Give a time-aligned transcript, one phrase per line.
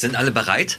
[0.00, 0.78] Sind alle bereit?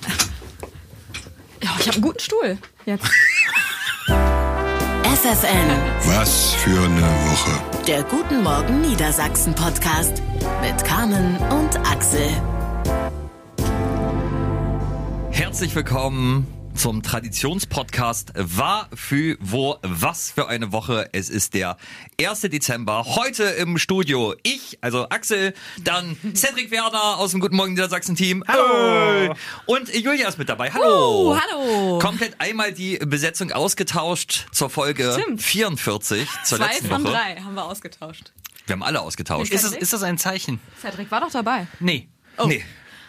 [1.62, 2.58] Ja, ich habe einen guten Stuhl.
[2.88, 3.06] Jetzt.
[4.08, 5.70] FFN,
[6.06, 7.84] Was für eine Woche.
[7.86, 10.24] der Guten Morgen Niedersachsen Podcast
[10.64, 12.28] mit Carmen und Axel.
[15.30, 21.10] Herzlich willkommen zum Traditionspodcast War für wo was für eine Woche.
[21.12, 21.78] Es ist der
[22.20, 22.42] 1.
[22.42, 23.06] Dezember.
[23.06, 25.54] Heute im Studio ich, also Axel,
[25.84, 28.44] dann Cedric Werner aus dem Guten Morgen Niedersachsen Team.
[28.48, 29.36] Hallo.
[29.66, 30.72] Und Julia ist mit dabei.
[30.72, 31.32] Hallo.
[31.32, 32.00] Uh, hallo.
[32.00, 35.42] Komplett einmal die Besetzung ausgetauscht zur Folge Stimmt.
[35.42, 37.12] 44 zur Zwei letzten von Woche.
[37.14, 38.32] drei haben wir ausgetauscht.
[38.66, 39.52] Wir haben alle ausgetauscht.
[39.52, 40.60] Ist das, ist das ein Zeichen?
[40.80, 41.68] Cedric war doch dabei.
[41.80, 42.08] Nee.
[42.46, 42.64] Nee.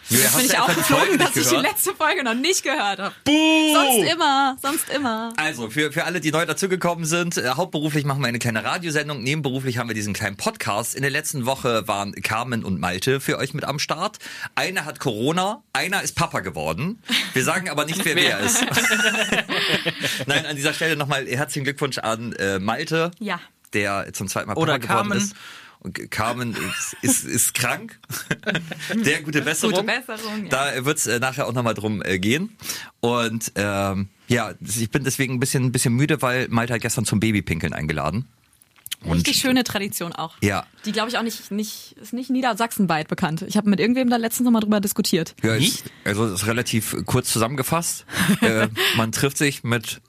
[0.08, 2.34] Julia, bin ich auch etwa die Folge geflogen, nicht dass ich die letzte Folge noch
[2.34, 3.14] nicht gehört habe.
[3.24, 3.72] Buh!
[3.74, 5.32] Sonst immer, sonst immer.
[5.36, 9.22] Also, für, für alle, die neu dazugekommen sind, äh, hauptberuflich machen wir eine kleine Radiosendung,
[9.22, 10.94] nebenberuflich haben wir diesen kleinen Podcast.
[10.94, 14.18] In der letzten Woche waren Carmen und Malte für euch mit am Start.
[14.54, 16.98] Einer hat Corona, einer ist Papa geworden.
[17.32, 18.64] Wir sagen aber nicht, wer wer ist.
[20.26, 23.40] Nein, an dieser Stelle nochmal herzlichen Glückwunsch an äh, Malte, Ja.
[23.72, 25.18] der zum zweiten Mal Papa Oder geworden Carmen.
[25.18, 25.34] ist.
[25.82, 26.56] Und Carmen
[27.02, 27.98] ist, ist, krank.
[29.04, 29.74] Der gute Besserung.
[29.74, 30.48] Gute Besserung, ja.
[30.48, 32.56] Da wird es äh, nachher auch nochmal drum äh, gehen.
[33.00, 37.04] Und ähm, ja, ich bin deswegen ein bisschen, ein bisschen müde, weil Malte hat gestern
[37.04, 38.28] zum Babypinkeln eingeladen.
[39.04, 40.36] Richtig schöne Tradition auch.
[40.40, 40.64] Ja.
[40.84, 43.42] Die, glaube ich, auch nicht, nicht, ist nicht niedersachsenweit bekannt.
[43.42, 45.34] Ich habe mit irgendwem da letztens noch mal drüber diskutiert.
[45.42, 48.06] Ja, ist, also ist relativ kurz zusammengefasst.
[48.40, 50.00] äh, man trifft sich mit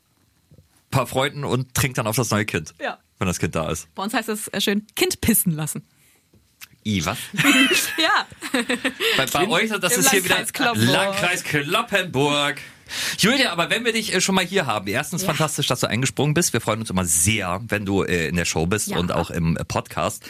[0.91, 2.75] paar Freunden und trinkt dann auf das neue Kind.
[2.79, 2.99] Ja.
[3.19, 3.93] Wenn das Kind da ist.
[3.95, 5.83] Bei uns heißt es äh, schön Kind pissen lassen.
[6.85, 7.17] I, was?
[7.97, 8.27] Ja.
[9.17, 10.93] Bei, bei euch, das Im ist hier wieder Landkreis Kloppenburg.
[10.93, 12.57] Landkreis Kloppenburg.
[13.17, 15.27] Julia, aber wenn wir dich äh, schon mal hier haben, erstens Ja.
[15.29, 16.51] fantastisch, dass du eingesprungen bist.
[16.53, 18.97] Wir freuen uns immer sehr, wenn du äh, in der Show bist Ja.
[18.97, 20.23] und auch im Podcast.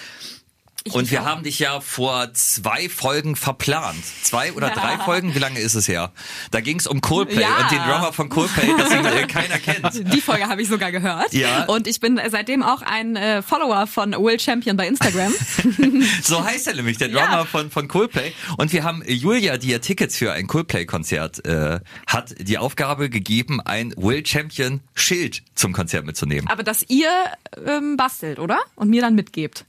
[0.85, 1.25] Ich Und wir auch.
[1.25, 4.03] haben dich ja vor zwei Folgen verplant.
[4.21, 4.73] Zwei oder Ja.
[4.73, 5.33] drei Folgen?
[5.33, 6.11] Wie lange ist es her?
[6.51, 7.57] Da ging es um Coldplay Ja.
[7.61, 9.93] und den Drummer von Coldplay, das ihn äh, keiner kennt.
[10.13, 11.31] Die Folge habe ich sogar gehört.
[11.31, 11.63] Ja.
[11.65, 15.33] Und ich bin seitdem auch ein äh, Follower von Will Champion bei Instagram.
[16.23, 17.27] So heißt er nämlich, der Ja.
[17.27, 18.33] Drummer von, von Coldplay.
[18.57, 23.61] Und wir haben Julia, die ja Tickets für ein Coldplay-Konzert äh, hat, die Aufgabe gegeben,
[23.61, 26.47] ein Will Champion Schild zum Konzert mitzunehmen.
[26.49, 27.09] Aber dass ihr
[27.65, 28.59] ähm, bastelt, oder?
[28.75, 29.65] Und mir dann mitgebt.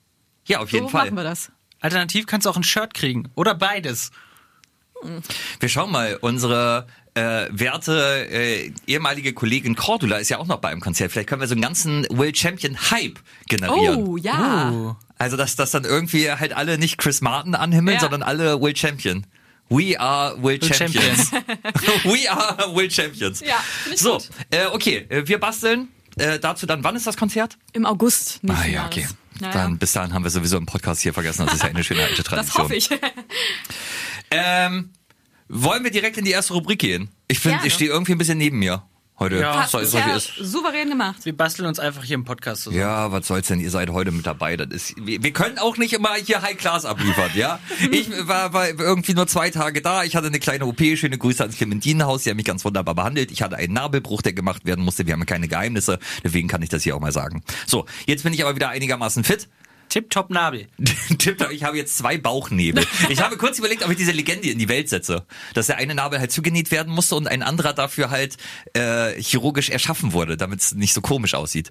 [0.46, 1.06] Ja, auf jeden so Fall.
[1.06, 1.50] machen wir das.
[1.80, 3.30] Alternativ kannst du auch ein Shirt kriegen.
[3.34, 4.10] Oder beides.
[5.60, 10.70] Wir schauen mal, unsere äh, werte äh, ehemalige Kollegin Cordula ist ja auch noch bei
[10.70, 11.12] einem Konzert.
[11.12, 13.18] Vielleicht können wir so einen ganzen Will Champion Hype
[13.48, 14.06] generieren.
[14.06, 14.70] Oh, ja.
[14.72, 14.96] Oh.
[15.18, 18.00] Also, dass, dass dann irgendwie halt alle nicht Chris Martin anhimmeln, Ja.
[18.00, 19.26] sondern alle Will Champion.
[19.68, 21.30] We are Will, Will Champions.
[22.04, 23.40] We are Will Champions.
[23.40, 23.62] Ja,
[23.94, 24.18] So,
[24.50, 25.88] äh, okay, äh, wir basteln.
[26.16, 27.56] Äh, dazu dann, wann ist das Konzert?
[27.72, 28.40] Im August.
[28.48, 29.06] Ah ja, okay.
[29.40, 31.44] Naja, Dann bis dahin haben wir sowieso im Podcast hier vergessen.
[31.46, 32.36] Das ist ja eine schöne alte Tradition.
[32.36, 32.88] das hoffe ich.
[34.30, 34.90] Ähm,
[35.48, 37.10] wollen wir direkt in die erste Rubrik gehen?
[37.28, 38.82] Ich finde, ich stehe irgendwie ein bisschen neben mir
[39.18, 39.38] heute.
[39.38, 39.66] Ja.
[39.66, 40.26] So, es so wie es.
[40.38, 41.24] souverän gemacht.
[41.24, 42.80] Wir basteln uns einfach hier im Podcast zusammen.
[42.80, 43.60] Ja, was soll's denn?
[43.60, 44.56] Ihr seid heute mit dabei.
[44.56, 47.58] Das ist, wir, wir können auch nicht immer hier High Class abliefern, ja?
[47.90, 50.04] Ich war, war irgendwie nur zwei Tage da.
[50.04, 50.80] Ich hatte eine kleine OP.
[50.96, 52.22] Schöne Grüße ans Clementinenhaus.
[52.22, 53.30] Die haben mich ganz wunderbar behandelt.
[53.30, 55.06] Ich hatte einen Nabelbruch, der gemacht werden musste.
[55.06, 55.98] Wir haben keine Geheimnisse.
[56.22, 57.42] Deswegen kann ich das hier auch mal sagen.
[57.66, 59.48] So, jetzt bin ich aber wieder einigermaßen fit.
[59.94, 60.66] Tipptopp Nabel.
[61.18, 62.84] Tipptopp, ich habe jetzt zwei Bauchnebel.
[63.10, 65.24] Ich habe kurz überlegt, ob ich diese Legende in die Welt setze.
[65.54, 68.36] Dass der eine Nabel halt zugenäht werden musste und ein anderer dafür halt
[68.72, 71.70] äh, chirurgisch erschaffen wurde, damit es nicht so komisch aussieht.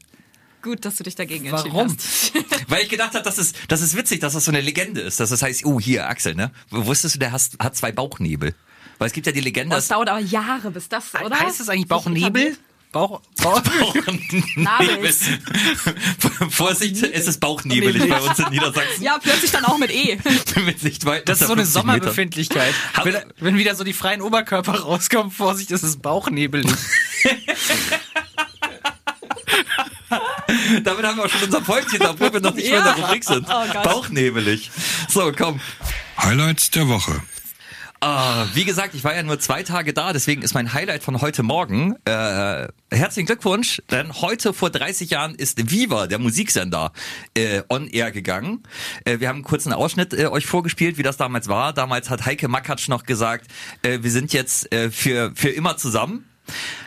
[0.61, 1.97] Gut, dass du dich dagegen entschieden Warum?
[1.97, 2.31] hast.
[2.69, 5.19] Weil ich gedacht habe, das ist, das ist witzig, dass das so eine Legende ist.
[5.19, 6.53] Dass das heißt, oh, hier, Axel, ne?
[6.69, 8.55] Wusstest du, der hat, hat zwei Bauchnebel?
[8.99, 11.37] Weil es gibt ja die Legende, Das dass dauert aber Jahre, bis das, oder?
[11.37, 12.55] Heißt das eigentlich Bauchnebel?
[12.93, 13.63] Bauch, Bauch.
[14.55, 15.21] Nabels.
[16.49, 19.03] Vorsicht, es ist bauchnebelig bei uns in Niedersachsen.
[19.03, 20.17] Ja, plötzlich dann auch mit E.
[21.25, 21.65] Das ist so eine 50 Meter.
[21.65, 22.73] Sommerbefindlichkeit.
[23.03, 26.63] Wenn, wenn wieder so die freien Oberkörper rauskommen, Vorsicht, das ist Bauchnebel.
[30.83, 33.05] Damit haben wir auch schon unser Päumchen, obwohl wir noch nicht mehr in der Ja.
[33.05, 33.47] Rubrik sind.
[33.49, 33.83] Oh.
[33.83, 34.69] Bauchnebelig.
[35.09, 35.59] So, komm.
[36.21, 37.21] Highlights der Woche.
[38.05, 41.21] Ah, wie gesagt, ich war ja nur zwei Tage da, deswegen ist mein Highlight von
[41.21, 41.95] heute Morgen.
[42.03, 46.91] Äh, herzlichen Glückwunsch, denn heute vor 30 Jahren ist Viva, der Musiksender,
[47.33, 48.63] äh, on air gegangen.
[49.05, 51.71] Äh, wir haben einen kurzen Ausschnitt äh, euch vorgespielt, wie das damals war.
[51.71, 53.47] Damals hat Heike Makatsch noch gesagt,
[53.83, 56.25] äh, wir sind jetzt äh, für, für immer zusammen.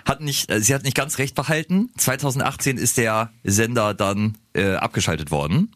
[0.05, 1.89] Hat nicht, sie hat nicht ganz recht behalten.
[1.97, 5.75] 2018 ist der Sender dann äh, abgeschaltet worden.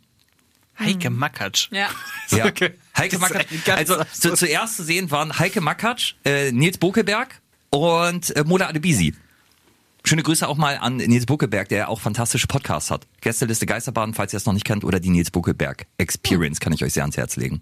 [0.79, 1.69] Heike Makatsch.
[1.73, 1.89] Ja.
[2.29, 2.45] Ja.
[2.47, 2.75] Okay.
[2.97, 3.69] Heike Makatsch.
[3.69, 7.41] Also zu, zuerst zu sehen waren Heike Makatsch, äh, Nils Bokeberg
[7.71, 9.15] und äh, Mola Adebisi.
[10.05, 13.07] Schöne Grüße auch mal an Nils Buckelberg, der auch fantastische Podcasts hat.
[13.21, 16.83] Gästeliste Geisterbahn, falls ihr es noch nicht kennt, oder die Nils Buckelberg Experience kann ich
[16.83, 17.61] euch sehr ans Herz legen.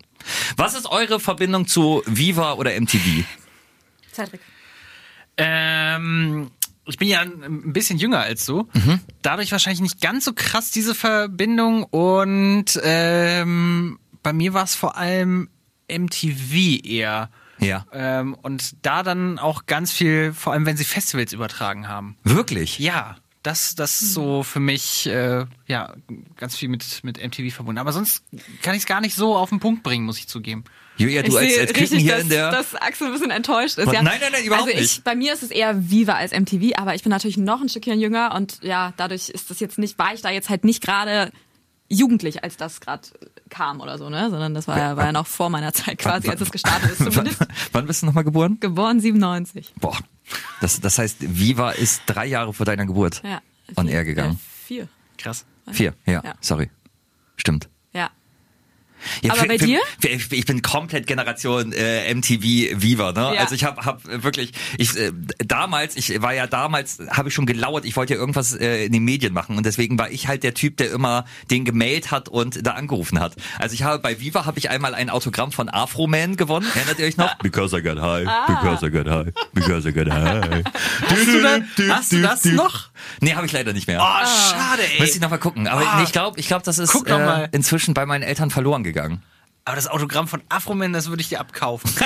[0.57, 3.25] Was ist eure Verbindung zu Viva oder MTV?
[4.13, 4.41] Cedric.
[5.37, 6.51] Ähm,
[6.87, 8.69] ich bin ja ein bisschen jünger als du.
[8.73, 9.01] Mhm.
[9.23, 11.85] Dadurch wahrscheinlich nicht ganz so krass diese Verbindung.
[11.85, 15.49] Und ähm, bei mir war es vor allem
[15.91, 17.31] MTV eher.
[17.61, 17.87] Ja.
[17.93, 22.17] Ähm, und da dann auch ganz viel, vor allem wenn sie Festivals übertragen haben.
[22.23, 22.79] Wirklich?
[22.79, 25.94] Ja, das, das ist so für mich äh, ja
[26.37, 27.79] ganz viel mit, mit MTV verbunden.
[27.79, 28.25] Aber sonst
[28.62, 30.64] kann ich es gar nicht so auf den Punkt bringen, muss ich zugeben.
[30.97, 32.50] Julia, du ich als, als Küken richtig, hier dass, in der.
[32.50, 33.87] dass Axel ein bisschen enttäuscht ist.
[33.93, 34.03] Ja.
[34.03, 35.05] Nein, nein, nein, überhaupt also ich, nicht.
[35.05, 38.00] Bei mir ist es eher Viva als MTV, aber ich bin natürlich noch ein Stückchen
[38.00, 41.31] jünger und ja, dadurch ist das jetzt nicht, war ich da jetzt halt nicht gerade
[41.88, 43.02] jugendlich, als das gerade
[43.49, 44.31] kam oder so, ne?
[44.31, 47.00] Sondern das war ja, war ja noch vor meiner Zeit quasi, als es gestartet ist.
[47.05, 48.58] wann, Zumindest wann bist du nochmal geboren?
[48.61, 49.75] geboren 97.
[49.81, 49.96] Boah.
[50.61, 53.40] Das, das heißt, Viva ist drei Jahre vor deiner Geburt Ja.
[53.76, 54.32] on Vier- air gegangen.
[54.32, 54.88] Ja, vier.
[55.17, 55.46] Krass.
[55.70, 56.35] Vier, ja, Ja.
[56.40, 56.70] sorry.
[57.37, 57.69] Stimmt.
[59.23, 59.33] Ja.
[59.33, 59.81] Aber bei dir?
[60.00, 62.43] Für, ich bin komplett Generation äh, MTV
[62.83, 63.35] Viva, ne?
[63.35, 63.41] Ja.
[63.41, 67.47] Also ich habe hab wirklich, ich äh, damals, ich war ja damals, habe ich schon
[67.47, 70.43] gelauert, ich wollte ja irgendwas äh, in den Medien machen und deswegen war ich halt
[70.43, 73.37] der Typ, der immer den gemailt hat und da angerufen hat.
[73.59, 76.67] Also ich habe bei Viva habe ich einmal ein Autogramm von Afro Man gewonnen.
[76.75, 77.35] Erinnert ihr euch noch?
[77.43, 80.65] Because I got high, because I got high, because I got high.
[81.09, 82.88] Hast du, da, hast du das noch?
[83.21, 84.00] Nee, habe ich leider nicht mehr.
[84.00, 85.00] Oh, schade, ey.
[85.00, 85.67] Müsste ich noch mal gucken.
[85.67, 85.97] Aber Ah.
[85.99, 89.23] nee, ich glaube, ich glaub, das ist äh, inzwischen bei meinen Eltern verloren gegangen.
[89.65, 91.91] Aber das Autogramm von Afroman, das würde ich dir abkaufen.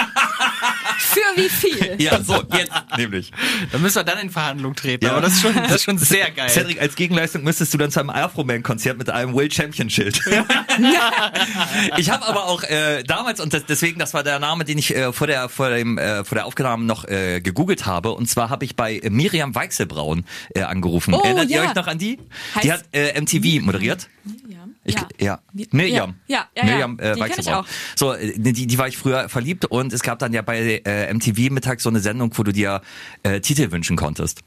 [1.36, 1.96] Wie viel?
[1.98, 3.30] Ja, so, jetzt nämlich.
[3.70, 5.04] da müssen wir dann in Verhandlung treten.
[5.04, 5.12] Ja.
[5.12, 6.48] Aber das ist schon, das ist schon sehr geil.
[6.48, 10.20] Cedric, als Gegenleistung müsstest du dann zu einem Afro-Man-Konzert mit einem Will Champion-Schild.
[11.98, 14.94] ich habe aber auch äh, damals, und das, deswegen, das war der Name, den ich
[14.94, 18.12] äh, vor, der, vor, dem, äh, vor der Aufnahme noch äh, gegoogelt habe.
[18.12, 20.24] Und zwar habe ich bei äh, Miriam Weichselbraun
[20.54, 21.14] äh, angerufen.
[21.14, 21.68] Oh, Erinnert ihr ja.
[21.68, 22.18] euch noch an die?
[22.54, 24.08] Heißt- die hat äh, MTV moderiert.
[24.48, 24.61] Ja.
[24.84, 25.08] Ich, ja.
[25.20, 25.38] ja.
[25.70, 26.14] Miriam.
[26.26, 26.64] Ja, ja, ja.
[26.64, 27.66] Miriam äh, auch.
[27.94, 31.12] So, äh, die, die war ich früher verliebt und es gab dann ja bei äh,
[31.12, 32.82] MTV mittags so eine Sendung, wo du dir
[33.22, 34.40] äh, Titel wünschen konntest.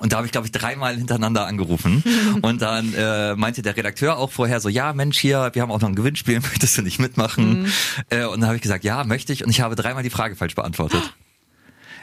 [0.00, 2.02] Und da habe ich, glaube ich, dreimal hintereinander angerufen.
[2.42, 5.80] Und dann äh, meinte der Redakteur auch vorher so, ja, Mensch, hier, wir haben auch
[5.80, 7.70] noch ein Gewinnspiel, möchtest du nicht mitmachen?
[8.08, 9.44] Äh, und dann habe ich gesagt, ja, möchte ich.
[9.44, 11.14] Und ich habe dreimal die Frage falsch beantwortet.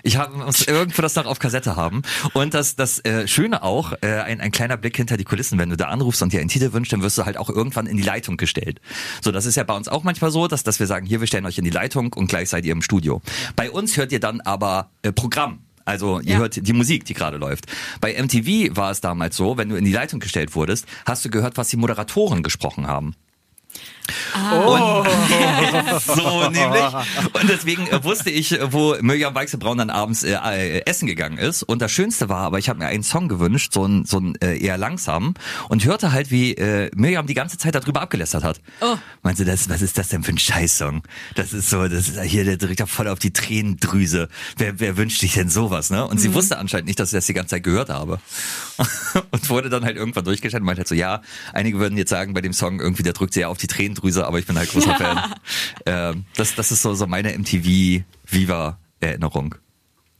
[0.04, 2.02] Ich habe, muss irgendwo das noch auf Kassette haben.
[2.34, 5.70] Und das, das äh, Schöne auch, äh, ein, ein kleiner Blick hinter die Kulissen, wenn
[5.70, 7.98] du da anrufst und dir einen Titel wünschst, dann wirst du halt auch irgendwann in
[7.98, 8.80] die Leitung gestellt.
[9.22, 11.28] So, das ist ja bei uns auch manchmal so, dass, dass wir sagen, hier, wir
[11.28, 13.22] stellen euch in die Leitung und gleich seid ihr im Studio.
[13.56, 15.60] Bei uns hört ihr dann aber äh, Programm.
[15.86, 16.38] Also ihr Ja.
[16.40, 17.66] hört die Musik, die gerade läuft.
[18.02, 21.30] Bei MTV war es damals so, wenn du in die Leitung gestellt wurdest, hast du
[21.30, 23.16] gehört, was die Moderatoren gesprochen haben.
[24.34, 25.04] Ah.
[25.04, 25.08] Und
[26.02, 26.84] so nämlich.
[27.34, 31.38] Und deswegen äh, wusste ich, äh, wo Mirjam Weichselbraun dann abends äh, äh, essen gegangen
[31.38, 31.64] ist.
[31.64, 34.36] Und das Schönste war, aber ich habe mir einen Song gewünscht, so ein, so ein
[34.42, 35.34] äh, eher langsam,
[35.70, 38.62] und hörte halt, wie äh, Mirjam die ganze Zeit darüber abgelästert hat.
[38.82, 38.98] Oh.
[39.24, 41.04] Meinte, das, was ist das denn für ein Scheißsong?
[41.36, 44.30] Das ist so, das ist hier, der ja voll auf die Tränendrüse.
[44.58, 46.06] Wer, wer wünscht sich denn sowas, ne?
[46.06, 48.20] Und sie wusste anscheinend nicht, dass ich das die ganze Zeit gehört habe.
[49.32, 51.22] und wurde dann halt irgendwann durchgestellt und meinte halt so, ja,
[51.54, 53.68] einige würden jetzt sagen, bei dem Song irgendwie, der drückt sehr auf die
[54.02, 55.34] Tränendrüse, aber ich bin halt großer Fan.
[55.86, 59.56] Ähm, das, das ist so, so meine MTV-Viva-Erinnerung.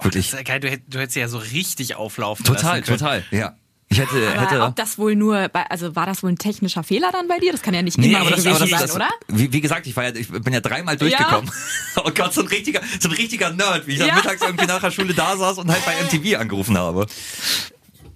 [0.02, 0.30] Wirklich.
[0.32, 3.00] Das ist geil, du, hätt- du hättest ja so richtig auflaufen Total, lassen können.
[3.00, 3.56] total, ja.
[3.90, 4.62] Ich hätte, Aber hätte.
[4.64, 7.54] ob das wohl nur, bei, also war das wohl ein technischer Fehler dann bei dir?
[7.54, 9.08] Das kann ja nicht Nee, immer aber das, aber das, sein, das, oder?
[9.30, 11.50] Wie, wie gesagt, ich, war ja, ich bin ja dreimal durchgekommen.
[11.96, 14.16] Oh Gott, so ein richtiger, so ein richtiger Nerd, wie ich dann Ja.
[14.16, 17.08] mittags irgendwie nach der Schule da saß und halt bei MTV angerufen habe.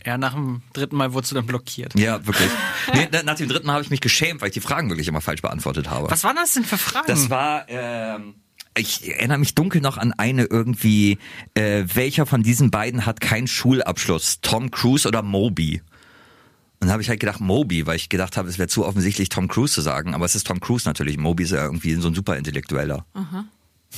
[0.06, 1.94] Ja, nach dem dritten Mal wurdest du dann blockiert.
[1.98, 2.50] Ja, wirklich.
[2.94, 5.08] Nee, na- nach dem dritten Mal habe ich mich geschämt, weil ich die Fragen wirklich
[5.08, 6.10] immer falsch beantwortet habe.
[6.10, 7.06] Was waren das denn für Fragen?
[7.08, 8.36] Das war, ähm,
[8.76, 11.20] ich erinnere mich dunkel noch an eine irgendwie,
[11.54, 14.40] äh, welcher von diesen beiden hat keinen Schulabschluss?
[14.42, 15.82] Tom Cruise oder Moby?
[16.80, 19.30] Und dann habe ich halt gedacht Moby, weil ich gedacht habe, es wäre zu offensichtlich
[19.30, 21.18] Tom Cruise zu sagen, aber es ist Tom Cruise natürlich.
[21.18, 23.06] Moby ist ja irgendwie so ein super Intellektueller.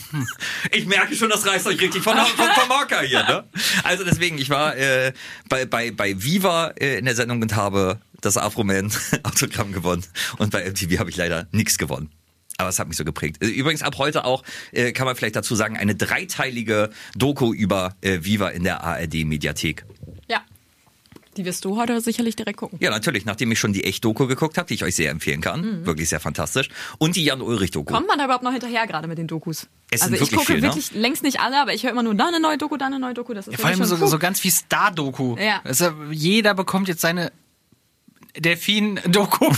[0.72, 3.44] Ich merke schon, das reißt euch richtig von, von, vom Marker hier, ne?
[3.84, 5.14] Also deswegen, ich war äh,
[5.50, 8.92] bei, bei, bei Viva äh, in der Sendung und habe das Afro-Man
[9.24, 10.04] Autogramm gewonnen.
[10.38, 12.10] Und bei MTV habe ich leider nichts gewonnen.
[12.58, 13.44] Aber es hat mich so geprägt.
[13.44, 17.96] Äh, Übrigens ab heute auch, äh, kann man vielleicht dazu sagen, eine dreiteilige Doku über
[18.02, 19.86] äh, Viva in der ARD-Mediathek.
[20.28, 20.42] Ja.
[21.38, 22.78] Die wirst du heute sicherlich direkt gucken.
[22.82, 25.86] Ja, natürlich, nachdem ich schon die Echt-Doku geguckt habe, die ich euch sehr empfehlen kann.
[25.86, 26.70] Wirklich sehr fantastisch.
[26.98, 27.94] Und die Jan-Ulrich-Doku.
[27.94, 29.68] Kommt man da überhaupt noch hinterher gerade mit den Dokus?
[29.90, 30.64] Es sind also ich gucke viel, ne?
[30.64, 33.00] wirklich längst nicht alle, aber ich höre immer nur da eine neue Doku, da eine
[33.00, 33.34] neue Doku.
[33.34, 35.36] Das ist Ja, vor allem so, schon so ganz wie Star-Doku.
[35.38, 35.62] Ja.
[35.64, 37.32] Ja, jeder bekommt jetzt seine
[38.38, 39.52] Delfin-Doku.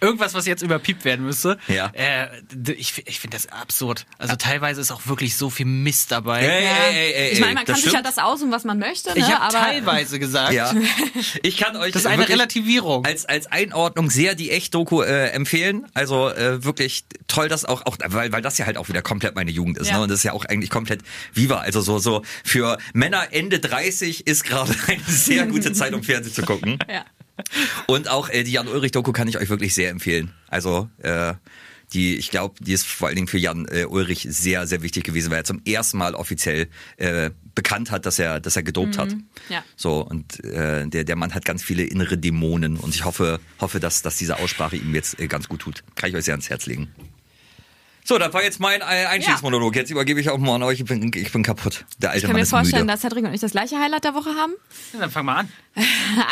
[0.00, 1.58] Irgendwas, was jetzt überpiept werden müsste.
[1.68, 1.90] Ja.
[1.94, 2.28] Äh,
[2.72, 4.06] ich ich finde das absurd.
[4.18, 6.40] Also teilweise ist auch wirklich so viel Mist dabei.
[6.40, 8.06] Ey, ey, ey, ey, ich meine, man kann sich ja stimmt.
[8.06, 9.16] das aussuchen, was man möchte, ne?
[9.18, 10.72] Ich habe aber teilweise gesagt, Ja.
[11.42, 13.04] Ich kann euch das ist eine Relativierung.
[13.04, 15.86] als als Einordnung sehr die Echt-Doku äh, empfehlen.
[15.94, 19.34] Also äh, wirklich toll, dass auch auch weil weil das ja halt auch wieder komplett
[19.34, 19.96] meine Jugend ist, Ja.
[19.98, 20.02] ne?
[20.04, 21.58] Und das ist ja auch eigentlich komplett Viva.
[21.58, 26.34] Also so so für Männer Ende 30 ist gerade eine sehr gute Zeit, um Fernsehen
[26.34, 26.78] zu gucken.
[26.88, 27.04] ja.
[27.86, 30.32] Und auch äh, die Jan Ulrich Doku kann ich euch wirklich sehr empfehlen.
[30.48, 31.34] Also äh,
[31.92, 35.04] die, ich glaube, die ist vor allen Dingen für Jan äh, Ulrich sehr, sehr wichtig
[35.04, 38.98] gewesen, weil er zum ersten Mal offiziell äh, bekannt hat, dass er, dass er gedopt
[38.98, 39.14] hat.
[39.48, 39.64] Ja.
[39.76, 43.80] So und äh, der, der Mann hat ganz viele innere Dämonen und ich hoffe, hoffe,
[43.80, 45.84] dass, dass diese Aussprache ihm jetzt äh, ganz gut tut.
[45.94, 46.88] Kann ich euch sehr ans Herz legen.
[48.06, 49.74] So, das war jetzt mein äh, Einstiegsmonolog.
[49.74, 50.80] Jetzt übergebe ich auch mal an euch.
[50.80, 51.86] Ich bin, ich bin kaputt.
[51.98, 52.92] Der alte Ich kann Mann mir ist vorstellen, müde.
[52.92, 54.52] dass Cedric und ich das gleiche Highlight der Woche haben.
[54.92, 55.48] Ja, dann fang mal an.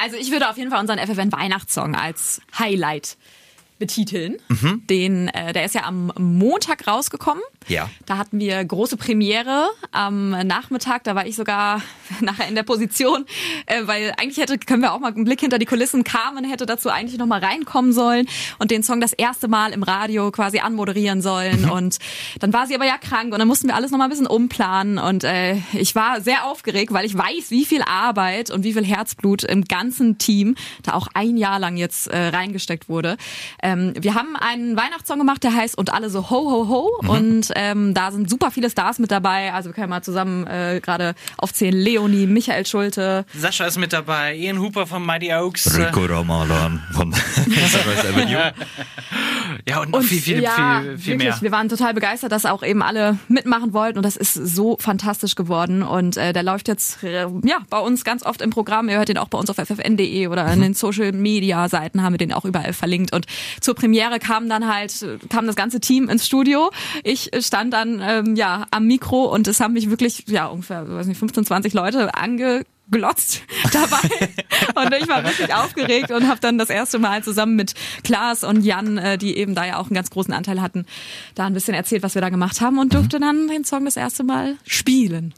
[0.02, 3.16] Also ich würde auf jeden Fall unseren FFN Weihnachtssong als Highlight
[3.82, 4.36] betiteln.
[4.48, 4.86] Mhm.
[4.88, 7.42] Den, äh, der ist ja am Montag rausgekommen.
[7.66, 7.90] Ja.
[8.06, 11.02] Da hatten wir große Premiere am Nachmittag.
[11.02, 11.82] Da war ich sogar
[12.20, 13.26] nachher in der Position,
[13.66, 16.04] äh, weil eigentlich hätte, können wir auch mal einen Blick hinter die Kulissen.
[16.04, 18.28] Carmen hätte dazu eigentlich noch mal reinkommen sollen
[18.60, 21.68] und den Song das erste Mal im Radio quasi anmoderieren sollen.
[21.68, 21.98] Und
[22.38, 24.28] dann war sie aber ja krank und dann mussten wir alles noch mal ein bisschen
[24.28, 24.98] umplanen.
[24.98, 28.84] Und äh, ich war sehr aufgeregt, weil ich weiß, wie viel Arbeit und wie viel
[28.84, 33.16] Herzblut im ganzen Team da auch ein Jahr lang jetzt äh, reingesteckt wurde.
[33.72, 37.00] Ähm, wir haben einen Weihnachtssong gemacht, der heißt Und alle so ho ho ho.
[37.08, 39.52] Und ähm, da sind super viele Stars mit dabei.
[39.52, 41.74] Also wir können mal zusammen äh, gerade aufzählen.
[41.74, 43.24] Leonie, Michael Schulte.
[43.34, 45.76] Sascha ist mit dabei, Ian Hooper von Mighty Oaks.
[45.78, 48.52] Rico Ramadan von Sunrise Avenue.
[49.68, 51.42] Ja, und noch viel, viel, ja, viel, viel wirklich, mehr.
[51.42, 55.34] Wir waren total begeistert, dass auch eben alle mitmachen wollten und das ist so fantastisch
[55.34, 55.82] geworden.
[55.82, 58.88] Und äh, der läuft jetzt äh, ja bei uns ganz oft im Programm.
[58.88, 60.52] Ihr hört den auch bei uns auf ffn.de oder Mhm.
[60.54, 63.12] in den Social Media Seiten haben wir den auch überall verlinkt.
[63.14, 63.26] Und
[63.60, 66.70] zur Premiere kam dann halt kam das ganze Team ins Studio.
[67.04, 71.06] Ich stand dann ähm, ja am Mikro und es haben mich wirklich ja ungefähr weiß
[71.06, 74.08] nicht 15, 20 Leute ange glotzt dabei
[74.74, 77.74] und ich war wirklich aufgeregt und habe dann das erste Mal zusammen mit
[78.04, 80.86] Klaas und Jan, äh, die eben da ja auch einen ganz großen Anteil hatten,
[81.34, 83.96] da ein bisschen erzählt, was wir da gemacht haben und durfte dann den Song das
[83.96, 85.34] erste Mal spielen.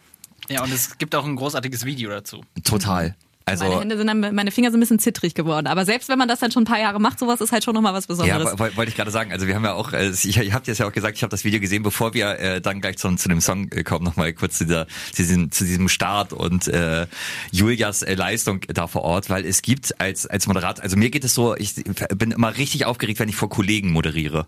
[0.48, 2.42] Ja, und es gibt auch ein großartiges Video dazu.
[2.64, 3.14] Total.
[3.46, 5.66] Also meine Hände sind dann, meine Finger sind ein bisschen zittrig geworden.
[5.66, 7.74] Aber selbst wenn man das dann schon ein paar Jahre macht, sowas ist halt schon
[7.74, 8.08] nochmal was Ja,
[8.38, 8.52] Besonderes.
[8.58, 9.32] wo- wollte ich gerade sagen.
[9.32, 11.30] Also wir haben ja auch, äh, ich, ich habe jetzt ja auch gesagt, ich habe
[11.30, 14.32] das Video gesehen, bevor wir äh, dann gleich zu, zu dem Song äh, kommen, nochmal
[14.32, 17.06] kurz zu, dieser, zu, diesem, zu diesem Start und äh,
[17.52, 21.24] Julias äh, Leistung da vor Ort, weil es gibt als als Moderator, also mir geht
[21.24, 21.74] es so, ich
[22.16, 24.46] bin immer richtig aufgeregt, wenn ich vor Kollegen moderiere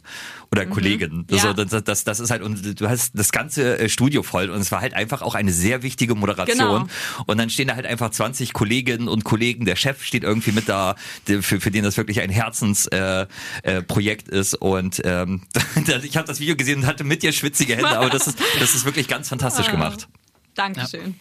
[0.50, 1.26] oder Kolleginnen.
[1.30, 1.38] Ja.
[1.38, 4.60] So, das, das, das ist halt und du hast das ganze äh, Studio voll und
[4.60, 6.56] es war halt einfach auch eine sehr wichtige Moderation.
[6.56, 6.86] Genau.
[7.26, 8.52] Und dann stehen da halt einfach 20
[8.86, 9.64] Kolleginnen und Kollegen.
[9.64, 10.94] Der Chef steht irgendwie mit da,
[11.26, 13.28] für, für den das wirklich ein Herzensprojekt
[13.64, 14.54] äh, Projekt ist.
[14.54, 15.42] Und ähm,
[16.04, 18.74] ich habe das Video gesehen und hatte mit dir schwitzige Hände, aber das ist, das
[18.74, 20.08] ist wirklich ganz fantastisch gemacht.
[20.54, 21.16] Dankeschön.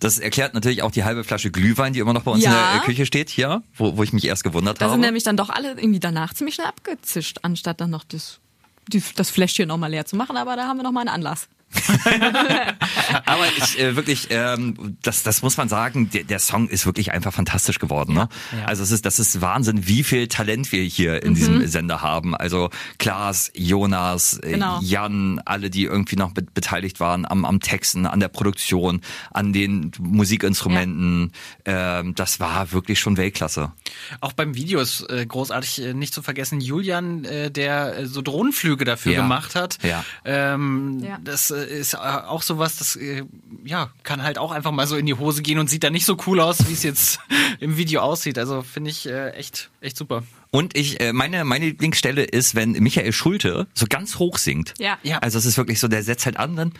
[0.00, 2.50] Das erklärt natürlich auch die halbe Flasche Glühwein, die immer noch bei uns Ja.
[2.50, 4.94] in der äh, Küche steht hier, wo, wo ich mich erst gewundert Da habe.
[4.94, 8.40] sind nämlich dann doch alle irgendwie danach ziemlich schnell abgezischt, anstatt dann noch das,
[8.88, 10.36] die, das Fläschchen nochmal leer zu machen.
[10.36, 11.48] Aber da haben wir nochmal einen Anlass.
[13.24, 17.12] Aber ich äh, wirklich, ähm, das, das muss man sagen, der, der Song ist wirklich
[17.12, 18.14] einfach fantastisch geworden.
[18.14, 18.28] Ne?
[18.52, 18.64] Ja.
[18.66, 22.34] Also es ist, das ist Wahnsinn, wie viel Talent wir hier in diesem Sender haben.
[22.34, 24.80] Also Klaas, Jonas, äh, Genau.
[24.82, 29.52] Jan, alle, die irgendwie noch be beteiligt waren am, am Texten, an der Produktion, an
[29.52, 31.32] den Musikinstrumenten.
[31.64, 33.72] Ähm, das war wirklich schon Weltklasse.
[34.20, 38.22] Auch beim Video ist äh, großartig äh, nicht zu vergessen, Julian, äh, der äh, so
[38.22, 39.22] Drohnenflüge dafür Ja.
[39.22, 39.78] gemacht hat.
[39.82, 40.04] Ja.
[40.24, 41.18] Ähm, Ja.
[41.22, 43.24] Das äh, ist äh, auch sowas, das äh,
[43.64, 46.06] ja, kann halt auch einfach mal so in die Hose gehen und sieht dann nicht
[46.06, 47.20] so cool aus, wie es jetzt
[47.60, 48.38] im Video aussieht.
[48.38, 50.22] Also finde ich äh, echt, echt super.
[50.50, 54.74] Und ich, äh, meine, meine Lieblingsstelle ist, wenn Michael Schulte so ganz hoch singt.
[54.78, 54.98] Ja.
[55.02, 55.18] Ja.
[55.18, 56.72] Also es ist wirklich so, der setzt halt an, dann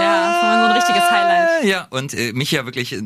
[0.00, 1.64] Ja, das war so ein richtiges Highlight.
[1.64, 2.98] Ja, und äh, mich ja wirklich äh,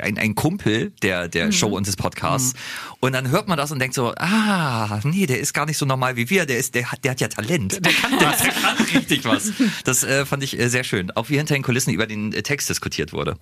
[0.00, 1.52] ein, ein Kumpel der, der Mhm.
[1.52, 2.54] Show und des Podcasts.
[3.00, 5.86] Und dann hört man das und denkt so, ah, nee, der ist gar nicht so
[5.86, 7.84] normal wie wir, der ist, der hat, der hat ja Talent.
[7.84, 8.38] Der kann was.
[8.42, 9.52] Der kann richtig was.
[9.84, 11.10] Das äh, fand ich äh, sehr schön.
[11.12, 13.36] Auch wie hinter den Kulissen über den äh, Text diskutiert wurde.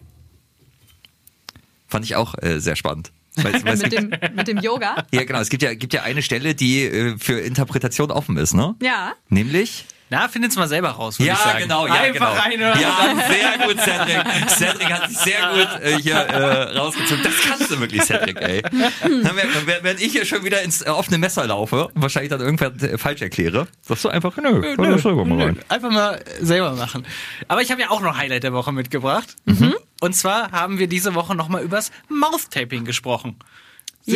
[1.88, 3.10] Fand ich auch äh, sehr spannend.
[3.36, 5.06] Weil, weil Mit dem, mit dem Yoga.
[5.12, 5.38] ja, genau.
[5.40, 8.74] Es gibt ja, gibt ja eine Stelle, die äh, für Interpretation offen ist, ne?
[8.82, 9.12] Ja.
[9.28, 9.86] Nämlich?
[10.10, 11.58] Na, findet's mal selber raus, würde Ja, ich sagen.
[11.60, 12.42] genau, ja, Einfach genau.
[12.42, 12.80] reinhören.
[12.80, 14.48] Ja, sehr gut, Cedric.
[14.50, 17.22] Cedric hat sich sehr gut äh, hier äh, rausgezogen.
[17.24, 18.62] Das kannst du wirklich, Cedric, ey.
[19.02, 19.36] Dann,
[19.82, 22.96] wenn, ich hier schon wieder ins äh, offene Messer laufe und wahrscheinlich dann irgendwas äh,
[22.96, 25.58] falsch erkläre, sagst du einfach, nö, nö, das selber mal rein.
[25.68, 27.06] Einfach mal selber machen.
[27.48, 29.36] Aber ich habe ja auch noch Highlight der Woche mitgebracht.
[29.44, 29.74] Mhm.
[30.00, 33.36] Und zwar haben wir diese Woche nochmal übers Mouth-Taping gesprochen.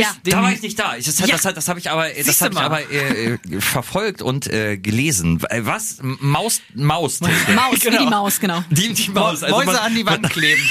[0.01, 0.17] Ja.
[0.25, 0.97] Da war ich nicht da.
[0.97, 1.27] Das Ja.
[1.27, 4.77] das, das, das habe ich aber, das hab ich aber äh, äh, verfolgt und äh,
[4.79, 5.43] gelesen.
[5.51, 5.99] Äh, Was?
[6.03, 7.21] Maus, Maus.
[7.21, 7.31] Maus,
[7.75, 7.99] wie Genau.
[8.05, 8.65] die Maus, genau.
[8.71, 9.43] Die, die Maus.
[9.43, 10.63] Also Mäuse man- an die Wand kleben.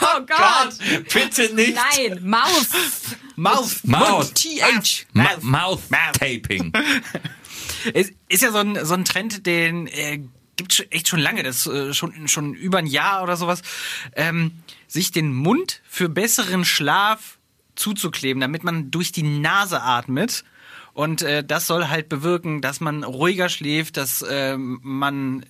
[0.00, 0.78] Oh Gott,
[1.12, 1.74] bitte nicht.
[1.74, 2.68] Nein, Maus.
[3.36, 3.84] Mouth.
[3.84, 4.32] Mouth.
[4.34, 5.06] TH.
[5.12, 5.82] Ma Mouth
[6.18, 6.72] Taping.
[7.94, 10.20] Es ist ja so ein, so ein Trend, den äh,
[10.56, 13.62] gibt echt schon lange, das äh, schon schon über ein Jahr oder sowas,
[14.16, 14.52] ähm,
[14.88, 17.37] sich den Mund für besseren Schlaf
[17.78, 20.44] zuzukleben, damit man durch die Nase atmet.
[20.92, 25.44] Und äh, das soll halt bewirken, dass man ruhiger schläft, dass ähm, man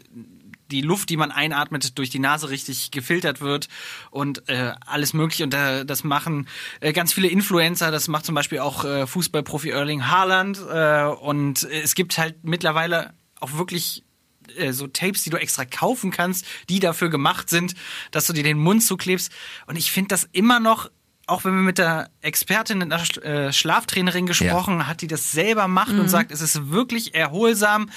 [0.70, 3.68] die Luft, die man einatmet, durch die Nase richtig gefiltert wird
[4.10, 5.44] und äh, alles mögliche.
[5.44, 6.46] Und äh, das machen
[6.80, 7.90] äh, ganz viele Influencer.
[7.90, 10.60] Das macht zum Beispiel auch äh, Fußballprofi Erling Haaland.
[10.70, 14.04] Äh, und äh, es gibt halt mittlerweile auch wirklich
[14.56, 17.74] äh, so Tapes, die du extra kaufen kannst, die dafür gemacht sind,
[18.10, 19.32] dass du dir den Mund zuklebst.
[19.66, 20.90] Und ich finde das immer noch,
[21.28, 25.92] auch wenn wir mit der Expertin, der äh, Schlaftrainerin gesprochen, hat die das selber macht
[25.92, 27.90] und sagt, es ist wirklich erholsam,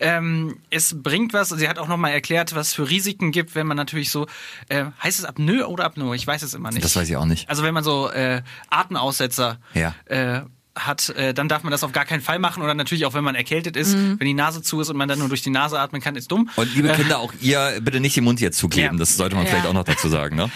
[0.00, 1.52] ähm, es bringt was.
[1.52, 4.26] Und sie hat auch nochmal erklärt, was für Risiken gibt, wenn man natürlich so,
[4.68, 6.14] äh, heißt es Apnoe oder Apnoe?
[6.16, 6.82] Ich weiß es immer nicht.
[6.82, 7.48] Das weiß ich auch nicht.
[7.48, 9.94] Also wenn man so äh, Atemaussetzer Ja.
[10.06, 10.40] äh,
[10.74, 12.62] hat, äh, dann darf man das auf gar keinen Fall machen.
[12.62, 15.18] Oder natürlich auch, wenn man erkältet ist, wenn die Nase zu ist und man dann
[15.18, 16.48] nur durch die Nase atmen kann, ist dumm.
[16.54, 18.92] Und liebe Äh, Kinder, auch ihr bitte nicht den Mund jetzt zukleben.
[18.96, 18.98] Ja.
[19.00, 19.50] Das sollte man Ja.
[19.50, 20.36] vielleicht auch noch dazu sagen.
[20.36, 20.48] Ne?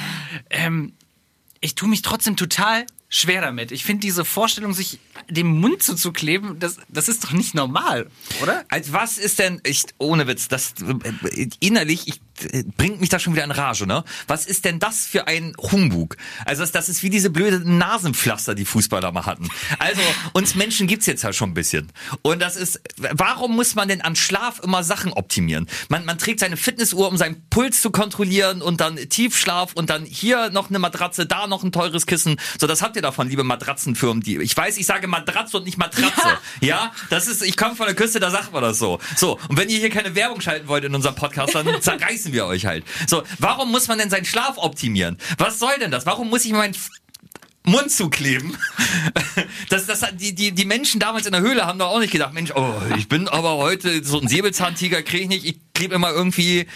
[0.50, 0.92] ähm,
[1.62, 3.72] ich tue mich trotzdem total schwer damit.
[3.72, 4.98] Ich finde diese Vorstellung, sich
[5.30, 8.10] dem Mund zuzukleben, das, das ist doch nicht normal,
[8.42, 8.64] oder?
[8.68, 12.20] Als was ist denn, ich, ohne Witz, das äh, innerlich, ich, äh,
[12.76, 14.04] bringt mich da schon wieder in Rage, ne?
[14.26, 16.16] Was ist denn das für ein Humbug?
[16.44, 19.48] Also das, das ist wie diese blöde Nasenpflaster, die Fußballer mal hatten.
[19.78, 20.00] Also
[20.32, 21.92] uns Menschen gibt's jetzt ja schon ein bisschen.
[22.22, 25.68] Und das ist, warum muss man denn an Schlaf immer Sachen optimieren?
[25.88, 30.04] Man, man trägt seine Fitnessuhr, um seinen Puls zu kontrollieren und dann Tiefschlaf und dann
[30.04, 32.36] hier noch eine Matratze, da noch ein teures Kissen.
[32.58, 35.78] So, das habt ihr davon, liebe Matratzenfirmen, die, ich weiß, ich sage Matratze und nicht
[35.78, 36.38] Matratze.
[36.60, 38.98] Ja, das ist, ich komme von der Küste, da sagt man das so.
[39.16, 41.66] So, und wenn ihr hier keine Werbung schalten wollt in unserem Podcast, dann
[42.22, 42.84] zerreißen wir euch halt.
[43.06, 45.18] So, warum muss man denn seinen Schlaf optimieren?
[45.38, 46.06] Was soll denn das?
[46.06, 46.74] Warum muss ich meinen
[47.64, 48.56] Mund zukleben?
[49.70, 52.34] Das, das, die, die, die Menschen damals in der Höhle haben doch auch nicht gedacht,
[52.34, 56.10] Mensch, oh, ich bin aber heute so ein Säbelzahntiger kriege ich nicht, ich klebe immer
[56.10, 56.66] irgendwie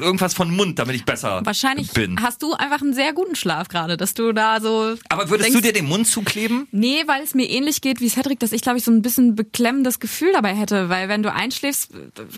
[0.00, 2.20] irgendwas von Mund, damit ich besser Wahrscheinlich bin.
[2.22, 4.96] hast du einfach einen sehr guten Schlaf gerade, dass du da so.
[5.08, 6.66] Aber würdest denkst, du dir den Mund zukleben?
[6.70, 9.34] Nee, weil es mir ähnlich geht wie Cedric, dass ich, glaube ich, so ein bisschen
[9.34, 11.90] beklemmendes Gefühl dabei hätte, weil wenn du einschläfst,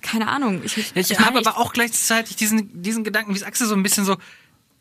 [0.02, 0.62] keine Ahnung.
[0.64, 3.82] Ich, ich, ich habe aber auch gleichzeitig diesen, diesen Gedanken, wie es Axel so ein
[3.82, 4.16] bisschen so,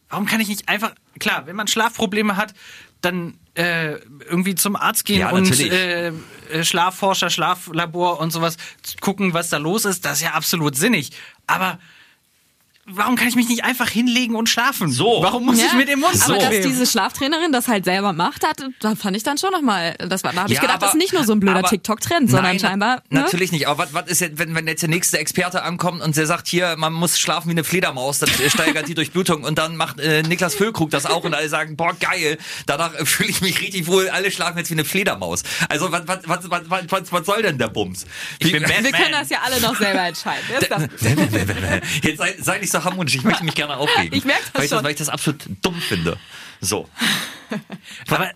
[0.09, 2.53] warum kann ich nicht einfach, klar, wenn man Schlafprobleme hat,
[3.01, 3.93] dann äh,
[4.29, 8.57] irgendwie zum Arzt gehen Ja, und äh, äh, Schlafforscher, Schlaflabor und sowas
[8.99, 11.11] gucken, was da los ist, das ist ja absolut sinnig.
[11.47, 11.79] Aber
[12.87, 14.91] warum kann ich mich nicht einfach hinlegen und schlafen?
[14.91, 15.19] So.
[15.21, 18.45] Warum muss ja, ich mit dem Mund aber dass diese Schlaftrainerin das halt selber macht
[18.45, 20.89] hat, da fand ich dann schon nochmal, das war, da habe ich Ja, gedacht, das
[20.93, 22.97] ist nicht nur so ein blöder aber- TikTok-Trend, sondern Nein, scheinbar.
[23.09, 23.21] Ne?
[23.21, 23.67] Natürlich nicht.
[23.67, 26.47] Aber was, was ist jetzt, wenn, wenn jetzt der nächste Experte ankommt und der sagt,
[26.47, 30.21] hier, man muss schlafen wie eine Fledermaus, dann steigert die Durchblutung und dann macht äh,
[30.21, 34.09] Niklas Füllkrug das auch und alle sagen, boah, geil, danach fühle ich mich richtig wohl,
[34.09, 35.43] alle schlafen jetzt wie eine Fledermaus.
[35.69, 38.05] Also was, was, was, was, was, was, soll denn der Bums?
[38.39, 38.83] Ich bin Wie-.
[38.83, 40.45] Wir können das ja alle noch selber entscheiden.
[42.03, 44.13] Jetzt sei, sei nicht so harmonisch, ich möchte mich gerne aufregen.
[44.17, 46.17] Ich merk das weil ich weil ich das absolut dumm finde.
[46.61, 46.89] So.
[48.09, 48.31] Aber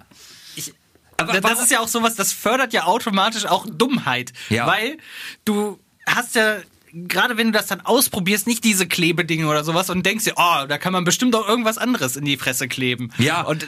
[0.55, 0.73] ich,
[1.17, 4.33] Aber das warum- ist ja auch sowas, das fördert ja automatisch auch Dummheit.
[4.49, 4.67] Ja.
[4.67, 4.97] Weil
[5.45, 6.57] du hast ja,
[6.93, 10.65] gerade wenn du das dann ausprobierst, nicht diese Klebedinge oder sowas und denkst dir, oh,
[10.67, 13.11] da kann man bestimmt auch irgendwas anderes in die Fresse kleben.
[13.17, 13.41] Ja.
[13.41, 13.67] Und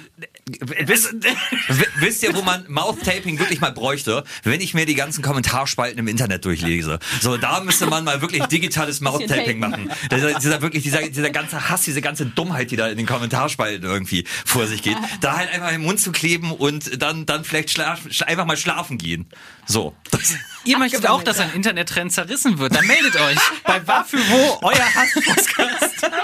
[0.75, 4.23] äh, bis, W- Wisst ihr, wo man Mouth-Taping wirklich mal bräuchte?
[4.43, 6.99] Wenn ich mir die ganzen Kommentarspalten im Internet durchlese.
[7.21, 9.91] So, da müsste man mal wirklich digitales Mouth-Taping machen.
[10.11, 13.83] Dieser, dieser wirklich, dieser, dieser ganze Hass, diese ganze Dummheit, die da in den Kommentarspalten
[13.83, 14.97] irgendwie vor sich geht.
[15.21, 18.57] Da halt einfach im Mund zu kleben und dann, dann vielleicht schlaf, sch- einfach mal
[18.57, 19.27] schlafen gehen.
[19.67, 19.95] So.
[20.11, 20.33] Das,
[20.65, 26.11] ihr möchtet auch, dass ein Internettrend zerrissen wird, dann meldet euch bei Wafüwo, euer Hass-Podcast.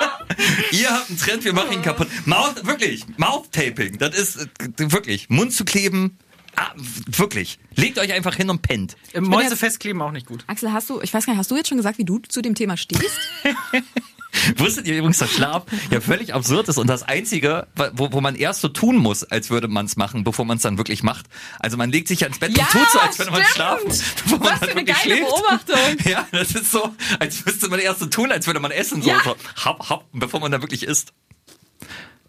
[0.71, 2.07] ihr habt einen Trend, wir machen ihn kaputt.
[2.25, 3.97] Mouth, wirklich, Mouth-Taping.
[3.97, 4.47] Das ist äh,
[4.77, 6.17] wirklich, Mund zu kleben.
[6.55, 6.71] Ah,
[7.05, 7.59] wirklich.
[7.75, 8.97] Legt euch einfach hin und pennt.
[9.19, 10.43] Mäuse festkleben auch nicht gut.
[10.47, 12.41] Axel, hast du, ich weiß gar nicht, hast du jetzt schon gesagt, wie du zu
[12.41, 13.03] dem Thema stehst?
[14.57, 18.35] Wusstet ihr übrigens, dass Schlaf ja völlig absurd ist und das Einzige, wo, wo man
[18.35, 21.25] erst so tun muss, als würde man es machen, bevor man es dann wirklich macht.
[21.59, 23.55] Also man legt sich ja ins Bett und tut so, als würde man stimmt.
[23.55, 23.87] schlafen,
[24.23, 25.31] bevor man Was dann für eine wirklich geile schläft.
[25.35, 25.97] Beobachtung.
[26.11, 29.09] Ja, das ist so, als müsste man erst so tun, als würde man essen, so,
[29.09, 29.21] Ja.
[29.23, 31.13] so hopp, hopp, bevor man da wirklich isst.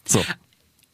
[0.07, 0.25] So,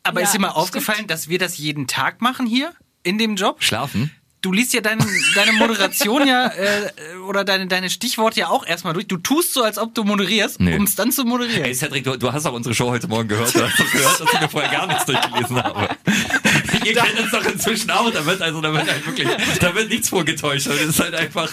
[0.02, 0.62] Aber Ja, ist dir mal stimmt.
[0.62, 2.72] aufgefallen, dass wir das jeden Tag machen hier
[3.02, 3.62] in dem Job?
[3.62, 4.10] schlafen.
[4.44, 4.98] Du liest ja dein,
[5.34, 9.06] deine Moderation ja äh, oder deine, deine Stichworte ja auch erstmal durch.
[9.06, 10.76] Du tust so, als ob du moderierst, Nee.
[10.76, 11.64] um es dann zu moderieren.
[11.64, 13.54] Ey, Cedric, du, du hast auch unsere Show heute Morgen gehört.
[13.54, 15.88] Du hast doch gehört, dass ich mir vorher gar nichts durchgelesen habe.
[16.84, 18.10] Ihr kennt uns doch inzwischen auch.
[18.10, 19.28] Da wird also, da wird halt wirklich,
[19.60, 20.66] da wird nichts vorgetäuscht.
[20.66, 21.50] Das ist halt einfach,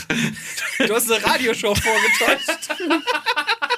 [0.85, 2.69] Du hast eine Radioshow vorgetäuscht.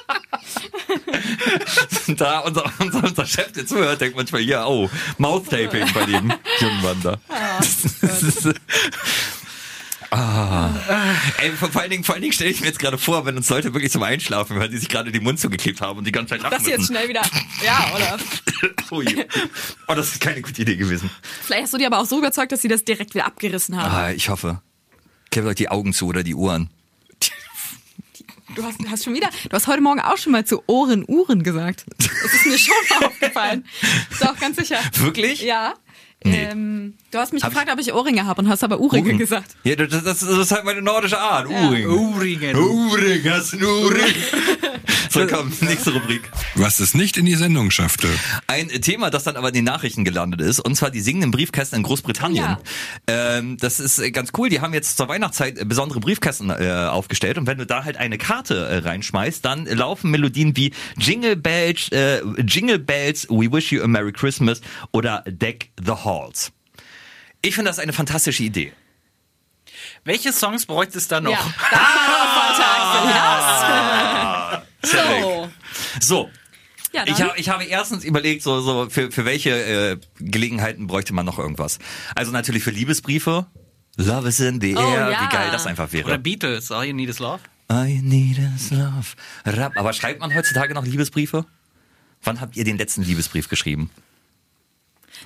[2.08, 6.82] da unser, unser, unser Chef, der zuhört, denkt manchmal hier, oh, Mouth-Taping bei dem jungen
[6.82, 7.18] Mann da.
[7.60, 8.48] Ist-
[10.10, 10.70] Ah.
[11.38, 13.48] Ey, vor, allen Dingen, vor allen Dingen stelle ich mir jetzt gerade vor, wenn uns
[13.50, 16.34] Leute wirklich zum Einschlafen hören, die sich gerade den Mund zugeklebt haben und die ganze
[16.34, 17.22] Zeit lachen Das jetzt schnell wieder.
[17.64, 18.18] Ja, oder?
[18.96, 19.26] Ui.
[19.88, 21.10] Oh, das ist keine gute Idee gewesen.
[21.42, 23.92] Vielleicht hast du die aber auch so überzeugt, dass sie das direkt wieder abgerissen haben.
[23.92, 24.60] Ah, ich hoffe.
[25.32, 26.70] Klebt euch die Augen zu oder die Ohren.
[28.54, 31.42] Du hast, hast schon wieder, du hast heute Morgen auch schon mal zu Ohren Uhren
[31.42, 31.86] gesagt.
[31.98, 33.64] Das ist mir schon mal aufgefallen.
[34.20, 34.78] Doch, ganz sicher.
[34.94, 35.40] Wirklich?
[35.42, 35.74] Ja.
[36.26, 36.44] Nee.
[36.50, 39.18] Ähm, du hast mich Hab gefragt, ob ich Ohrringe habe und hast aber Uhrringe Uhren.
[39.18, 39.56] gesagt.
[39.64, 41.48] Ja, das, das, das ist halt meine nordische Art.
[41.48, 41.86] Uring.
[41.86, 42.56] Uringen.
[42.56, 44.14] Uring, hast du einen
[45.14, 46.30] Komm, nächste Rubrik.
[46.54, 48.08] Was es nicht in die Sendung schaffte.
[48.46, 51.78] Ein Thema, das dann aber in den Nachrichten gelandet ist, und zwar die singenden Briefkästen
[51.78, 52.44] in Großbritannien.
[52.44, 52.58] Ja.
[53.06, 54.48] Ähm, das ist ganz cool.
[54.48, 58.18] Die haben jetzt zur Weihnachtszeit besondere Briefkästen äh, aufgestellt und wenn du da halt eine
[58.18, 63.82] Karte äh, reinschmeißt, dann laufen Melodien wie Jingle Bells, äh, Jingle Bells, We Wish You
[63.82, 64.60] a Merry Christmas
[64.92, 66.52] oder Deck the Halls.
[67.42, 68.72] Ich finde das eine fantastische Idee.
[70.04, 71.32] Welche Songs bräuchte es da noch?
[71.32, 74.20] Ja, da hinaus.
[74.84, 75.50] So.
[76.00, 76.30] So,
[76.92, 77.04] Ja.
[77.06, 81.26] Ich, hab, ich habe erstens überlegt, so, so für, für welche äh, Gelegenheiten bräuchte man
[81.26, 81.78] noch irgendwas.
[82.14, 83.46] Also natürlich für Liebesbriefe.
[83.96, 85.22] Love is in the Oh, air, ja.
[85.22, 86.18] wie geil das einfach Oder wäre.
[86.18, 87.40] Beatles, All You Need Is Love?
[87.72, 89.06] I need is love.
[89.46, 89.72] Rap.
[89.76, 91.46] Aber schreibt man heutzutage noch Liebesbriefe?
[92.22, 93.90] Wann habt ihr den letzten Liebesbrief geschrieben?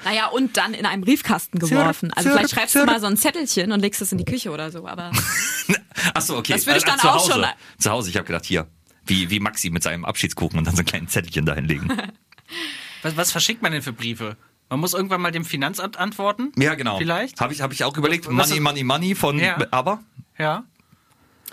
[0.05, 2.13] Naja, und dann in einen Briefkasten geworfen.
[2.13, 4.71] Also vielleicht schreibst du mal so ein Zettelchen und legst es in die Küche oder
[4.71, 5.11] so, aber.
[6.15, 6.53] Ach so, okay.
[6.53, 7.33] Das würde ich Also dann zu auch Hause.
[7.33, 7.45] schon-
[7.79, 8.67] Zu Hause, ich habe gedacht, hier.
[9.09, 11.89] Wie, wie Maxi mit seinem Abschiedskuchen und dann so ein kleines Zettelchen da hinlegen.
[13.03, 14.37] Was, was verschickt man denn für Briefe?
[14.71, 16.51] Man muss irgendwann mal dem Finanzamt antworten?
[16.57, 16.99] ja, genau.
[16.99, 17.41] Vielleicht?
[17.41, 18.27] Habe ich, hab ich auch überlegt.
[18.27, 19.57] Was Money, money, money von Ja.
[19.71, 20.01] aber?
[20.37, 20.65] Ja.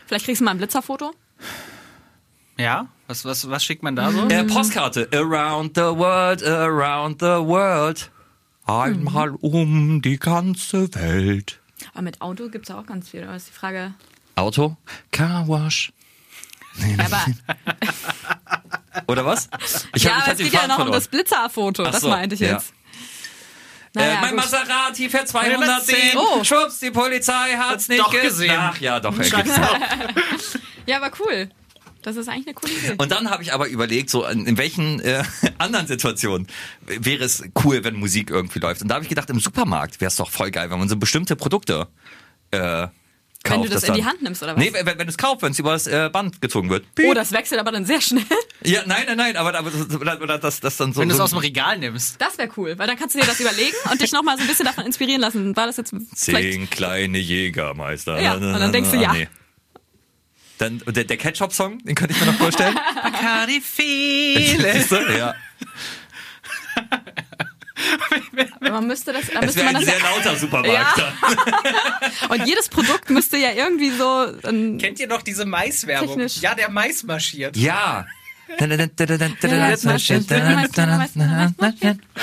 [0.07, 1.13] Vielleicht kriegst du mal ein Blitzerfoto.
[2.57, 2.87] Ja?
[3.07, 4.27] Was, was, was schickt man da so?
[4.27, 5.07] Äh, Postkarte.
[5.13, 8.09] Around the world, around the world.
[8.65, 11.61] Einmal um die ganze Welt.
[11.93, 13.23] Aber mit Auto gibt's ja auch ganz viel.
[13.23, 13.93] Aber ist die Frage.
[14.35, 14.77] Auto?
[15.11, 15.91] Car Wash.
[16.77, 17.25] Ja, aber,
[19.07, 19.49] Oder was?
[19.93, 21.83] Ich ja, hab- aber es geht ja noch um das Blitzerfoto.
[21.83, 22.53] Das so, meinte ich ja.
[22.53, 22.71] jetzt.
[23.95, 24.39] äh, Naja, mein gut.
[24.39, 25.97] Maserati fährt 210.
[26.17, 26.43] Oh.
[26.43, 28.55] Schwupps, die Polizei hat's nicht Doch ge- gesehen.
[28.57, 29.13] Ach ja, doch.
[29.15, 29.57] Schreib's gibt's.
[29.59, 30.59] auf.
[30.85, 31.49] Ja, aber cool.
[32.01, 32.95] Das ist eigentlich eine coole Idee.
[32.99, 35.23] Und dann habe ich aber überlegt, so in, in welchen äh,
[35.57, 36.47] anderen Situationen
[36.85, 38.81] wäre es cool, wenn Musik irgendwie läuft.
[38.83, 40.97] Und da habe ich gedacht, im Supermarkt wäre es doch voll geil, wenn man so
[40.97, 41.87] bestimmte Produkte
[42.51, 42.87] äh,
[43.45, 43.61] kauft.
[43.61, 44.63] Wenn du das in dann- die Hand nimmst, oder was?
[44.63, 46.85] Nee, wenn, wenn du es kaufst, wenn es über das äh, Band gezogen wird.
[47.05, 48.23] Oh, das wechselt aber dann sehr schnell.
[48.63, 50.99] Ja, nein, nein, nein, aber, aber das, das, das dann so.
[51.01, 52.19] Wenn du es so aus dem Regal nimmst.
[52.19, 54.47] Das wäre cool, weil dann kannst du dir das überlegen und dich nochmal so ein
[54.47, 55.55] bisschen davon inspirieren lassen.
[55.55, 55.93] War das jetzt.
[56.15, 58.19] Zehn kleine Jägermeister.
[58.19, 59.13] Ja, und dann denkst du, ja.
[60.57, 62.73] Dann der, der Ketchup-Song, den könnte ich mir noch vorstellen.
[63.03, 64.83] Bacardi Fele.
[65.17, 65.35] Ja.
[68.59, 69.23] Man müsste das...
[69.29, 70.97] Es müsste wäre man ein das sehr lauter Supermarkt.
[70.97, 71.13] Ja.
[72.29, 74.27] und jedes Produkt müsste ja irgendwie so...
[74.43, 76.09] Ein, Kennt ihr noch diese Maiswerbung?
[76.09, 76.37] Technisch.
[76.41, 77.55] Ja, der Mais marschiert.
[77.57, 78.05] Ja.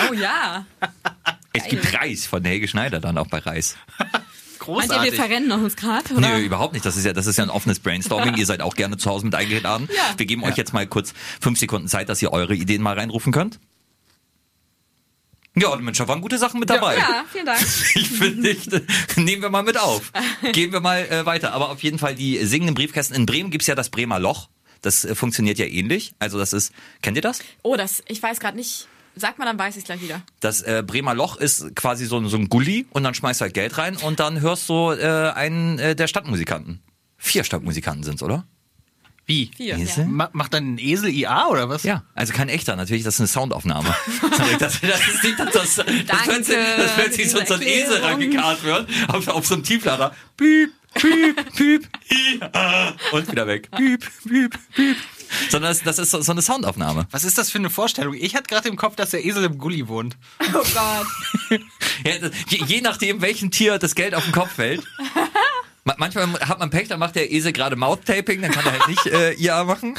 [0.08, 0.64] Oh ja.
[1.52, 3.76] Es gibt Reis von Helge Schneider dann auch bei Reis.
[4.68, 5.14] Meint ihr, wir Großartig.
[5.14, 6.14] verrennen uns gerade?
[6.14, 6.38] oder?
[6.38, 6.86] Nee, überhaupt nicht.
[6.86, 8.34] Das ist ja, das ist ja ein offenes Brainstorming.
[8.36, 9.88] ihr seid auch gerne zu Hause mit eingeladen.
[9.94, 10.14] Ja.
[10.16, 13.32] Wir geben euch jetzt mal kurz fünf Sekunden Zeit, dass ihr eure Ideen mal reinrufen
[13.32, 13.58] könnt.
[15.54, 16.96] Ja, Mensch, da waren gute Sachen mit dabei.
[16.96, 17.60] Ja, vielen Dank.
[17.94, 18.66] Ich finde, ich,
[19.16, 20.10] nehmen wir mal mit auf.
[20.52, 21.52] Gehen wir mal äh, weiter.
[21.52, 23.14] Aber auf jeden Fall die singenden Briefkästen.
[23.14, 24.48] In Bremen gibt's ja das Bremer Loch.
[24.80, 26.14] Das äh, funktioniert ja ähnlich.
[26.18, 27.40] Also das ist, kennt ihr das?
[27.62, 28.88] Oh, das, ich weiß gerade nicht.
[29.14, 30.22] Sag mal, dann weiß ich gleich wieder.
[30.40, 33.42] Das äh, Bremer Loch ist quasi so, ein- so ein Gully und dann schmeißt du
[33.42, 36.80] halt Geld rein und dann hörst du äh, einen äh, der Stadtmusikanten.
[37.18, 38.46] Vier Stadtmusikanten sind's, oder?
[39.32, 39.50] Wie?
[39.56, 39.78] Vier.
[39.78, 40.04] Esel?
[40.04, 40.10] Ja.
[40.10, 41.84] Ma macht dann ein Esel IA oder was?
[41.84, 43.88] Ja, also kein echter, natürlich, das ist eine Soundaufnahme.
[44.58, 48.62] das, das ist nicht, dass das, das, plötzlich, dass plötzlich so, so ein Esel rangekarrt
[48.62, 50.14] wird, auf, auf so einem Tieflader.
[50.36, 51.88] Piep, piep, piep,
[52.42, 53.70] ja, und wieder weg.
[53.70, 54.96] Piep, piep, piep.
[55.48, 57.06] Sondern das, das ist so, so eine Soundaufnahme.
[57.10, 58.12] Was ist das für eine Vorstellung?
[58.12, 60.18] Ich hatte gerade im Kopf, dass der Esel im Gully wohnt.
[60.40, 61.06] Oh Gott.
[62.04, 64.82] Ja, das, je, je nachdem, welchem Tier das Geld auf den Kopf fällt.
[65.84, 68.88] Ma- Manchmal hat man Pech, dann macht der Esel gerade Mouth-Taping, dann kann er halt
[68.88, 69.98] nicht äh, IA machen.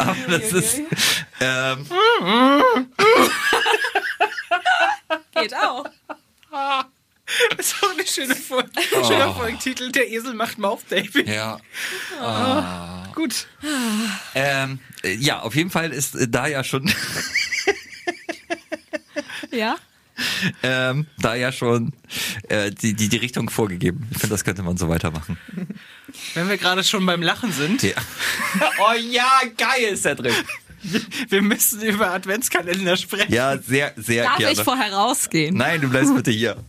[0.00, 0.80] Aber das ist,
[1.40, 1.86] ähm,
[5.34, 5.86] Geht auch.
[7.56, 8.70] Das ist auch eine schöne Folge.
[9.04, 9.90] Schöner Folgentitel.
[9.90, 11.26] Der Esel macht Mouth David.
[11.28, 11.58] Ja.
[13.16, 13.48] Gut.
[14.36, 16.88] Ähm, äh, ja, auf jeden Fall ist äh, da ja schon,
[19.50, 19.74] Ja?
[20.62, 21.92] ähm, da ja schon
[22.48, 24.08] äh, die, die, die Richtung vorgegeben.
[24.12, 25.36] Ich finde, das könnte man so weitermachen.
[26.34, 27.94] Wenn wir gerade schon beim Lachen sind, Ja.
[28.78, 30.32] oh ja, geil, Cedric.
[31.28, 33.32] wir müssen über Adventskalender sprechen.
[33.32, 34.52] Ja, sehr, sehr Darf gerne.
[34.54, 35.56] ich vorher rausgehen?
[35.56, 36.56] Nein, du bleibst bitte hier.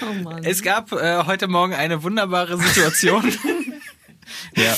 [0.00, 0.42] Oh Mann.
[0.42, 3.30] Es gab äh, heute Morgen eine wunderbare Situation.
[4.56, 4.74] Ja.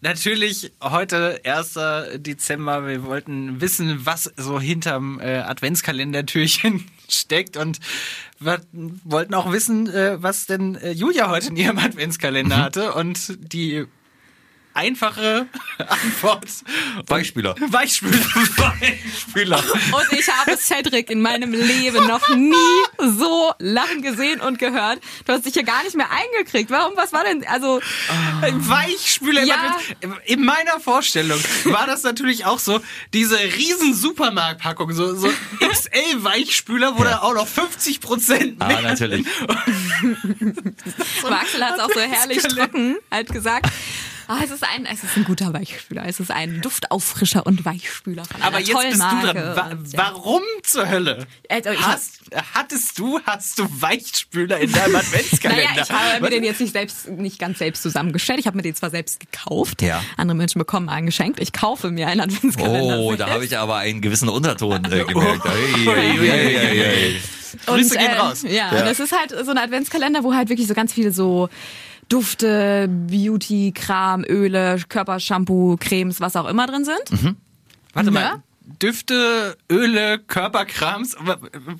[0.00, 1.78] Natürlich heute 1.
[2.16, 2.86] Dezember.
[2.86, 7.80] Wir wollten wissen, was so hinterm äh, Adventskalendertürchen steckt und
[8.38, 13.38] wir wollten auch wissen, äh, was denn äh, Julia heute in ihrem Adventskalender hatte und
[13.52, 13.86] die
[14.76, 15.46] einfache
[15.78, 16.46] Antwort
[17.06, 17.54] Beispieler.
[17.58, 18.18] Weichspüler.
[18.56, 19.58] Beispieler.
[19.92, 22.52] Und ich habe Cedric in meinem Leben noch nie
[23.18, 25.00] so lachen gesehen und gehört.
[25.24, 26.70] Du hast dich hier gar nicht mehr eingekriegt.
[26.70, 26.96] Warum?
[26.96, 27.46] Was war denn?
[27.46, 27.80] Also
[28.40, 29.44] Weichspüler.
[29.44, 29.78] Ja.
[30.24, 32.80] In meiner Vorstellung war das natürlich auch so,
[33.12, 35.28] diese riesen Supermarktpackung, so, so
[35.60, 39.26] XL Weichspüler, wo da auch noch 50 Prozent Ah, natürlich.
[41.46, 43.66] Axel hat es auch so herrlich trocken halt gesagt.
[44.28, 46.04] Ah, es ist ein, es ist ein guter Weichspüler.
[46.06, 49.32] Es ist ein Duftauffrischer und Weichspüler von Aber jetzt bist du Marke.
[49.34, 49.56] dran.
[49.56, 49.98] Wa Und, ja.
[49.98, 51.26] warum zur Hölle?
[51.48, 52.20] Also, Hast,
[52.54, 55.62] hattest du, hast du Weichspüler in deinem Adventskalender?
[55.64, 58.40] Naja, ich habe mir den jetzt nicht selbst, nicht ganz selbst zusammengestellt.
[58.40, 59.82] Ich habe mir den zwar selbst gekauft.
[59.82, 60.02] Ja.
[60.16, 61.40] Andere Menschen bekommen einen geschenkt.
[61.40, 62.98] Ich kaufe mir einen Adventskalender.
[62.98, 65.42] Oh, da habe ich aber einen gewissen Unterton äh, gemerkt.
[65.86, 65.90] Oh.
[65.90, 67.20] Ei, ei.
[67.66, 68.44] Grüße gehen äh, raus.
[68.48, 71.48] Ja, und es ist halt so ein Adventskalender, wo halt wirklich so ganz viele so
[72.08, 77.36] Dufte, Beauty, Kram, Öle, Körpershampoo, Cremes, was auch immer drin sind.
[77.94, 78.20] Warte mal.
[78.20, 78.42] Ja?
[78.82, 81.16] Düfte, Öle, Körperkrams,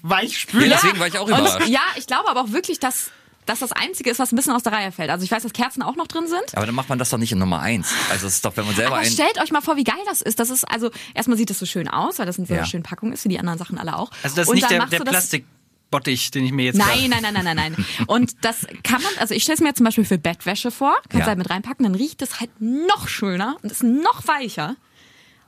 [0.02, 0.66] Weichspüler.
[0.66, 1.60] Ja, deswegen war ich auch überrascht.
[1.62, 3.10] Und ja, ich glaube aber auch wirklich, dass
[3.46, 5.08] dass das Einzige ist, was ein bisschen aus der Reihe fällt.
[5.08, 6.42] Also ich weiß, dass Kerzen auch noch drin sind.
[6.54, 7.92] Aber dann macht man das doch nicht in Nummer eins.
[8.10, 10.20] Also es ist doch, wenn man selber Aber stellt euch mal vor, wie geil das
[10.20, 10.40] ist.
[10.40, 12.66] Das ist also erstmal sieht es so schön aus, weil das in so einer Ja.
[12.68, 14.10] schönen Packung ist, wie die anderen Sachen alle auch.
[14.24, 15.04] Also das ist Und nicht der, der du
[15.90, 17.86] Plastikbottich, den ich mir jetzt Nein, nein, nein, nein, nein, nein.
[18.06, 21.20] Und das kann man, also ich stelle es mir zum Beispiel für Bettwäsche vor, kannst
[21.22, 21.26] Ja.
[21.26, 24.76] halt mit reinpacken, dann riecht es halt noch schöner und ist noch weicher.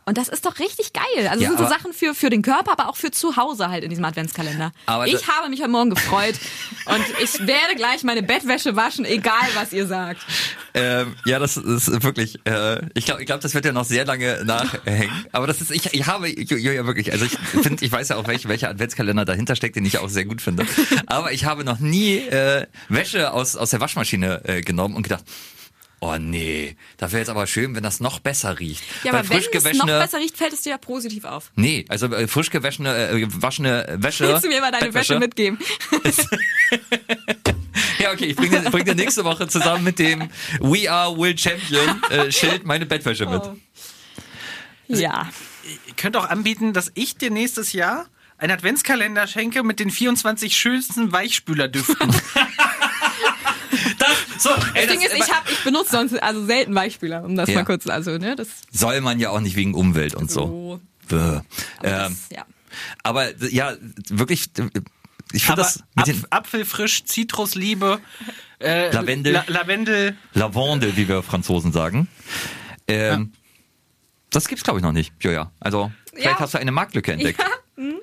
[0.09, 1.29] Und das ist doch richtig geil.
[1.29, 3.85] Also Ja, sind so Sachen für, für den Körper, aber auch für zu Hause halt
[3.85, 4.73] in diesem Adventskalender.
[4.87, 6.35] Aber ich habe mich heute Morgen gefreut
[6.87, 10.23] und ich werde gleich meine Bettwäsche waschen, egal was ihr sagt.
[10.73, 14.07] Ähm, ja, das ist wirklich, äh, ich glaube, ich glaub, das wird ja noch sehr
[14.07, 15.27] lange nachhängen.
[15.33, 18.27] Aber das ist, ich, ich habe, Julia, wirklich, also ich finde, ich weiß ja auch,
[18.29, 20.64] welch, welcher Adventskalender dahinter steckt, den ich auch sehr gut finde.
[21.07, 25.25] Aber ich habe noch nie äh, Wäsche aus, aus der Waschmaschine äh, genommen und gedacht,
[26.01, 28.83] oh nee, das wäre jetzt aber schön, wenn das noch besser riecht.
[29.05, 29.53] Ja, Weil aber wenn es noch
[29.87, 31.51] gewaschene- besser riecht, fällt es dir ja positiv auf.
[31.57, 34.29] Nee, also äh, frisch gewaschene, äh, gewaschene Wäsche.
[34.29, 35.15] Willst du mir mal deine Bettwäsche.
[35.15, 35.59] Wäsche mitgeben?
[37.99, 40.29] Ja, okay, ich bringe dir, bring dir nächste Woche zusammen mit dem
[40.61, 43.43] We Are Will Champion äh, Schild meine Bettwäsche mit.
[43.43, 43.57] Oh.
[44.89, 45.29] Ja.
[45.87, 48.07] Ihr könnt auch anbieten, dass ich dir nächstes Jahr
[48.39, 52.15] einen Adventskalender schenke mit den 24 schönsten Weichspülerdüften.
[54.38, 57.37] Das, so, ey, Das Ding ist, ich, hab, ich benutze sonst also selten Weichspüler, um
[57.37, 57.57] das Ja.
[57.57, 60.40] mal kurz, also, ne, das soll man ja auch nicht wegen Umwelt und so.
[60.46, 60.81] so.
[61.09, 61.16] Bäh.
[61.16, 61.42] Aber,
[61.83, 62.46] Ähm, das, ja.
[63.03, 63.74] aber ja,
[64.09, 64.51] wirklich,
[65.33, 68.01] ich finde das mit den Apf Apfelfrisch, Zitrusliebe,
[68.61, 69.33] äh, Lavendel.
[69.33, 70.16] La Lavendel.
[70.35, 72.09] Lavande, wie wir Franzosen sagen.
[72.88, 73.33] Ähm,
[74.31, 75.12] Das gibt's glaube ich noch nicht.
[75.22, 75.53] Ja, ja.
[75.61, 76.38] Also vielleicht Ja.
[76.40, 77.38] hast du eine Marktlücke entdeckt.
[77.40, 77.46] Ja,
[77.83, 77.94] hm.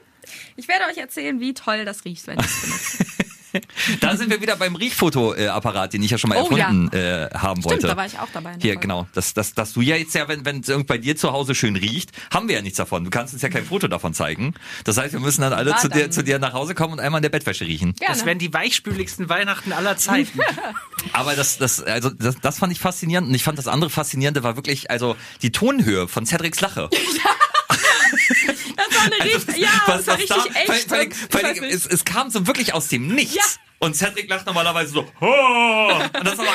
[0.55, 3.05] Ich werde euch erzählen, wie toll das riecht, wenn ich es benutze.
[4.01, 6.65] Da sind wir wieder beim Riechfotoapparat, den ich ja schon mal Oh, ja.
[6.65, 7.87] erfunden äh, haben Stimmt, wollte.
[7.87, 8.51] da war ich auch dabei.
[8.61, 8.79] Hier, Folge.
[8.79, 9.07] genau.
[9.13, 11.75] Das, das, dass du ja jetzt ja, wenn es irgendwie bei dir zu Hause schön
[11.75, 13.03] riecht, haben wir ja nichts davon.
[13.03, 14.53] Du kannst uns ja kein Foto davon zeigen.
[14.83, 16.93] Das heißt, wir müssen dann alle War zu dir, dann- zu dir nach Hause kommen
[16.93, 17.93] und einmal in der Bettwäsche riechen.
[17.93, 18.13] Gerne.
[18.15, 20.39] Das wären die weichspüligsten Weihnachten aller Zeiten.
[21.13, 23.29] Aber das, das, also das, das fand ich faszinierend.
[23.29, 26.89] Und ich fand das andere faszinierende war wirklich, also die Tonhöhe von Cedrics Lache.
[26.91, 26.99] das
[29.11, 30.69] richtig, ja, das war richtig echt.
[30.69, 33.35] Also vor vor es, es kam so wirklich aus dem Nichts.
[33.35, 33.43] Ja.
[33.79, 35.25] Und Cedric lacht normalerweise so, oh!
[35.25, 36.45] Und das war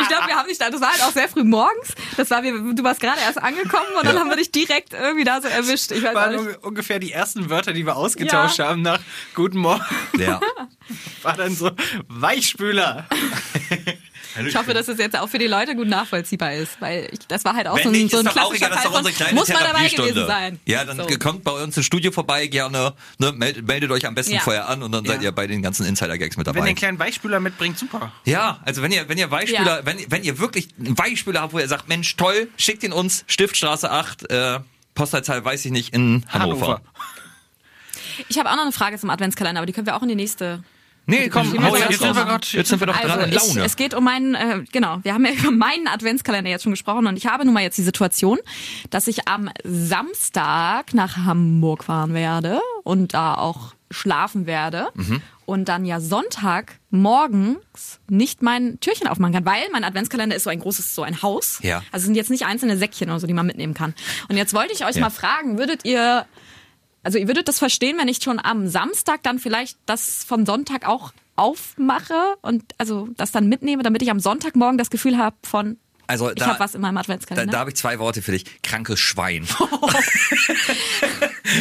[0.00, 1.94] Ich glaube, wir haben dich da, das war halt auch sehr früh morgens.
[2.16, 5.24] Das war, wir, du warst gerade erst angekommen und dann haben wir dich direkt irgendwie
[5.24, 5.92] da so erwischt.
[5.92, 9.00] Ich weiß waren ungefähr die ersten Wörter, die wir ausgetauscht haben nach
[9.34, 9.84] Guten Morgen.
[10.18, 10.40] ja.
[11.22, 11.70] War dann so
[12.08, 13.06] Weichspüler.
[14.46, 17.44] Ich hoffe, dass es jetzt auch für die Leute gut nachvollziehbar ist, weil ich, das
[17.44, 19.58] war halt auch Wenn so ein, nicht, so ein klassischer das Fall von, muss man
[19.64, 20.60] dabei gewesen sein.
[20.66, 21.06] Ja, dann So.
[21.18, 24.40] kommt bei uns ins Studio vorbei, gerne, ne, meldet, meldet euch am besten Ja.
[24.40, 26.66] vorher an und dann seid ihr bei den ganzen Insider-Gags mit Wenn ihr dabei.
[26.68, 28.12] einen kleinen Weichspüler mitbringt, super.
[28.24, 29.86] Ja, also wenn ihr, wenn ihr Weichspüler, Ja.
[29.86, 33.24] wenn, wenn ihr wirklich einen Weichspüler habt, wo ihr sagt, Mensch, toll, schickt ihn uns,
[33.28, 34.60] Stiftstraße 8, äh,
[34.94, 36.66] Postleitzahl weiß ich nicht, in Hannover.
[36.66, 36.80] Hannover.
[38.28, 40.14] Ich habe auch noch eine Frage zum Adventskalender, aber die können wir auch in die
[40.14, 40.62] nächste.
[41.08, 43.32] Nee, komm, hau jetzt jetzt sind wir grad- Jetzt sind wir doch Also gerade in
[43.32, 43.64] ich, Laune.
[43.64, 47.06] es geht um meinen, äh, genau, wir haben ja über meinen Adventskalender jetzt schon gesprochen
[47.06, 48.38] und ich habe nun mal jetzt die Situation,
[48.90, 55.22] dass ich am Samstag nach Hamburg fahren werde und da auch schlafen werde Mhm.
[55.46, 60.50] und dann ja Sonntag morgens nicht mein Türchen aufmachen kann, weil mein Adventskalender ist so
[60.50, 61.60] ein großes, so ein Haus.
[61.62, 61.78] Ja.
[61.92, 63.94] Also es sind jetzt nicht einzelne Säckchen oder so, die man mitnehmen kann.
[64.28, 65.02] Und jetzt wollte ich euch Ja.
[65.02, 66.26] mal fragen, würdet ihr
[67.06, 70.88] also ihr würdet das verstehen, wenn ich schon am Samstag dann vielleicht das von Sonntag
[70.88, 75.78] auch aufmache und also das dann mitnehme, damit ich am Sonntagmorgen das Gefühl habe von
[76.08, 77.52] Also ich da, habe was in meinem da, Adventskalender.
[77.52, 78.44] da habe ich zwei Worte für dich.
[78.64, 79.46] Krankes Schwein.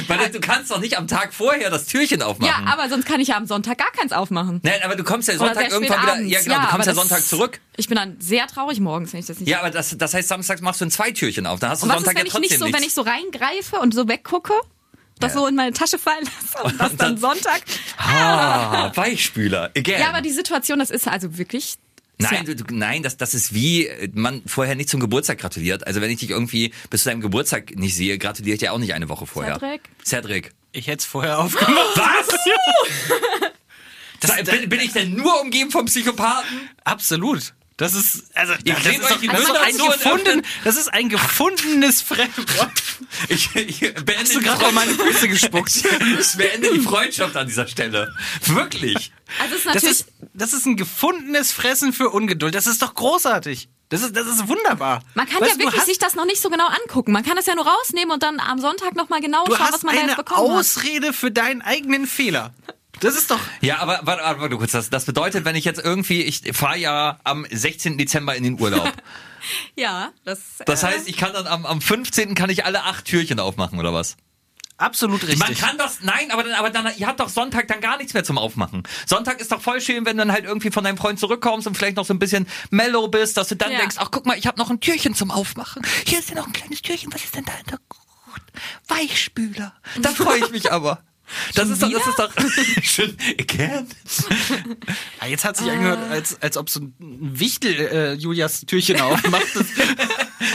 [0.08, 2.67] Weil du kannst doch nicht am Tag vorher das Türchen ja, aufmachen.
[2.67, 4.62] aber sonst kann ich ja am Sonntag gar keins aufmachen.
[4.63, 6.13] Nein, aber du kommst ja Sonntag irgendwann wieder.
[6.13, 6.31] abends.
[6.31, 7.60] Ja, genau, du kommst ja Sonntag zurück.
[7.77, 9.47] Ich bin dann sehr traurig morgens, wenn ich das nicht.
[9.47, 11.60] Ja, aber das, das heißt, samstags machst du ein zwei Türchen auf.
[11.60, 12.79] Dann hast du und was Sonntag ist, wenn ja ich trotzdem nicht so, nichts.
[12.79, 14.53] wenn ich so reingreife und so weggucke,
[15.19, 15.39] das Ja.
[15.39, 17.62] so in meine Tasche fallen lasse und das dann Sonntag.
[17.97, 19.71] ah, Weichspüler.
[19.78, 20.01] Again.
[20.01, 21.75] Ja, aber die Situation, das ist also wirklich.
[22.17, 25.86] Nein, du, du, nein, das, das ist wie äh, man vorher nicht zum Geburtstag gratuliert.
[25.86, 28.78] Also wenn ich dich irgendwie bis zu deinem Geburtstag nicht sehe, gratuliere ich dir auch
[28.78, 29.56] nicht eine Woche vorher.
[29.60, 29.82] Cedric?
[30.06, 30.51] Cedric.
[30.71, 31.75] Ich hätte es vorher aufgemacht.
[31.95, 32.28] Was?
[34.21, 36.69] das, bin, bin ich denn nur umgeben von Psychopathen?
[36.86, 37.54] Absolut.
[37.77, 42.01] Das ist, also, Ihr das ist doch, das ist ein gefunden, das ist ein gefundenes
[42.01, 42.71] Fremdwort.
[43.27, 45.71] Ich, ich beende Hast du die gerade auf meine Freundschaft- Füße gespuckt?
[46.19, 48.15] Ich beende die Freundschaft an dieser Stelle.
[48.45, 49.11] Wirklich.
[49.41, 49.99] Also ist Das natürlich.
[49.99, 52.55] ist, das ist ein gefundenes Fressen für Ungeduld.
[52.55, 53.67] Das ist doch großartig.
[53.89, 55.03] Das ist, das ist wunderbar.
[55.13, 57.11] Man kann Weißt ja wirklich hast, sich das noch nicht so genau angucken.
[57.11, 59.95] Man kann das ja nur rausnehmen und dann am Sonntag nochmal genau schauen, was man
[59.95, 60.59] da jetzt bekommen hat.
[60.59, 62.53] Ausrede für deinen eigenen Fehler.
[62.99, 64.71] Das ist doch, Ja, aber warte, warte, warte kurz.
[64.71, 67.97] Das, das bedeutet, wenn ich jetzt irgendwie, ich fahre ja am 16.
[67.97, 68.91] Dezember in den Urlaub.
[69.75, 70.39] Ja, das.
[70.65, 72.34] Das äh, heißt, ich kann dann am, am 15.
[72.34, 74.17] kann ich alle acht Türchen aufmachen, oder was?
[74.77, 75.39] absolut richtig.
[75.39, 78.13] Man kann das, nein, aber dann, aber dann, ihr habt doch Sonntag dann gar nichts
[78.13, 78.84] mehr zum Aufmachen.
[79.05, 81.77] Sonntag ist doch voll schön, wenn du dann halt irgendwie von deinem Freund zurückkommst und
[81.77, 83.77] vielleicht noch so ein bisschen mellow bist, dass du dann Ja.
[83.79, 85.81] denkst, ach guck mal, ich habe noch ein Türchen zum Aufmachen.
[86.05, 87.79] Hier ist ja noch ein kleines Türchen, was ist denn da in der
[88.88, 89.73] Weichspüler.
[90.01, 91.03] Da freue ich mich aber.
[91.55, 92.31] Das ist doch, das ist doch
[92.83, 93.17] schön.
[93.39, 93.88] Again.
[95.21, 99.47] Ja, jetzt hat sich angehört, als, als ob so ein Wichtel äh, Julias Türchen aufmacht.
[99.55, 99.65] Das,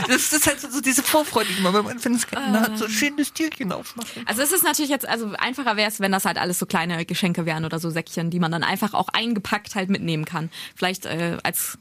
[0.08, 3.32] Das ist halt so, so diese Vorfreude, die man beim Adventskalender hat, so ein schönes
[3.32, 4.22] Türchen aufmachen.
[4.26, 7.04] Also es ist natürlich jetzt, also einfacher wäre es, wenn das halt alles so kleine
[7.04, 10.50] Geschenke wären oder so Säckchen, die man dann einfach auch eingepackt halt mitnehmen kann.
[10.76, 11.78] Vielleicht äh, als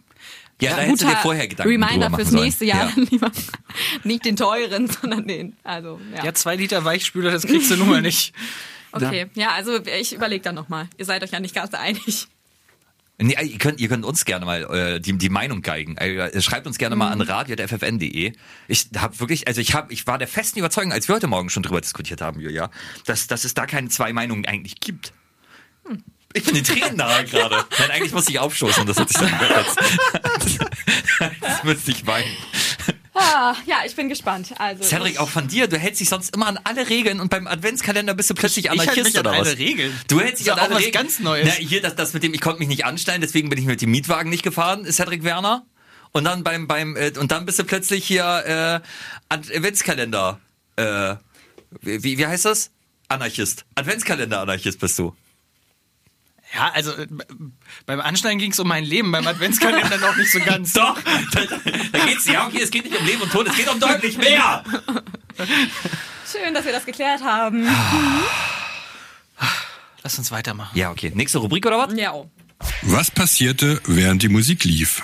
[0.61, 2.43] Ja, da hättest du dir vorher Gedanken Reminder fürs sollen.
[2.43, 3.03] nächste Jahr Ja.
[3.09, 3.31] lieber
[4.03, 5.55] nicht den teuren, sondern den.
[5.63, 6.25] Also ja.
[6.25, 8.33] ja, zwei Liter Weichspüler, das kriegst du nun mal nicht.
[8.91, 10.87] Okay, ja, also ich überlege dann nochmal.
[10.97, 12.27] Ihr seid euch ja nicht ganz einig.
[13.21, 15.97] Nee, ihr, könnt, ihr könnt uns gerne mal äh, die, die Meinung geigen.
[15.97, 18.31] Äh, schreibt uns gerne mal an radio.ffn.de.
[18.69, 21.49] Ich habe wirklich, also ich habe, ich war der festen Überzeugung, als wir heute Morgen
[21.49, 22.71] schon drüber diskutiert haben, Julia,
[23.05, 25.11] dass, dass es da keine zwei Meinungen eigentlich gibt.
[26.33, 27.65] Ich bin den Tränen nahe gerade.
[27.79, 28.85] Nein, eigentlich muss ich aufstoßen.
[28.85, 29.33] Das hat sich dann.
[31.41, 32.29] Jetzt müsste ich weinen.
[33.21, 34.53] Ah, ja, ich bin gespannt.
[34.57, 37.47] Also Cedric, auch von dir, du hältst dich sonst immer an alle Regeln und beim
[37.47, 39.47] Adventskalender bist du plötzlich Ich- ich Anarchist mich an oder was?
[39.47, 39.99] alle Regeln.
[40.07, 41.03] Du hältst dich an ja auch alle was Regeln.
[41.03, 41.45] ganz Neues.
[41.47, 43.81] Na, hier, das, das mit dem, ich konnte mich nicht anstellen, deswegen bin ich mit
[43.81, 45.65] dem Mietwagen nicht gefahren, Cedric Werner.
[46.11, 50.39] Und dann beim, beim, äh, und dann bist du plötzlich hier, äh, Adventskalender,
[50.77, 51.15] äh,
[51.81, 52.71] wie, wie heißt das?
[53.09, 53.65] Anarchist.
[53.75, 55.15] Adventskalender-Anarchist bist du.
[56.53, 57.07] Ja, also äh,
[57.85, 60.73] beim Anschneiden ging es um mein Leben, beim Adventskalender noch nicht so ganz.
[60.79, 60.97] Doch!
[61.31, 61.41] Da,
[61.91, 64.17] da, geht's, ja, okay, es geht nicht um Leben und Tod, es geht um deutlich
[64.17, 64.63] mehr!
[66.31, 67.67] schön, dass wir das geklärt haben.
[70.03, 70.77] Lass uns weitermachen.
[70.77, 71.11] Ja, okay.
[71.13, 71.93] Nächste Rubrik oder was?
[71.95, 72.13] Ja.
[72.81, 75.01] Was passierte, während die Musik lief?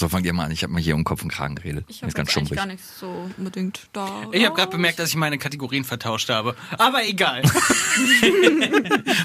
[0.00, 0.50] So, fangt ihr mal an.
[0.50, 1.84] Ich habe mal hier um Kopf und Kragen geredet.
[1.88, 4.22] Ich habe ganz eigentlich gar nicht so unbedingt da.
[4.32, 6.56] Ich habe gerade bemerkt, dass ich meine Kategorien vertauscht habe.
[6.78, 7.42] Aber egal.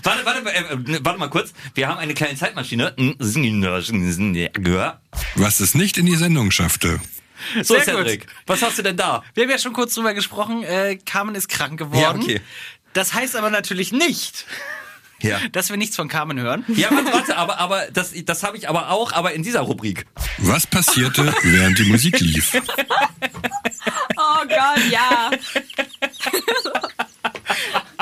[0.03, 1.53] Warte, warte, äh, äh, warte mal kurz.
[1.75, 2.93] Wir haben eine kleine Zeitmaschine.
[5.35, 6.99] Was es nicht in die Sendung schaffte.
[7.63, 7.85] So, Sehr gut.
[7.85, 9.23] Cedric, was hast du denn da?
[9.33, 10.63] Wir haben ja schon kurz drüber gesprochen.
[10.63, 12.21] Äh, Carmen ist krank geworden.
[12.21, 12.41] Ja, okay.
[12.91, 14.45] Das heißt aber natürlich nicht,
[15.21, 15.39] Ja.
[15.51, 16.65] dass wir nichts von Carmen hören.
[16.67, 20.06] Ja, warte, warte, aber, aber das, das habe ich aber auch, aber in dieser Rubrik.
[20.38, 22.54] Was passierte, während die Musik lief?
[24.17, 25.30] Oh Gott, ja.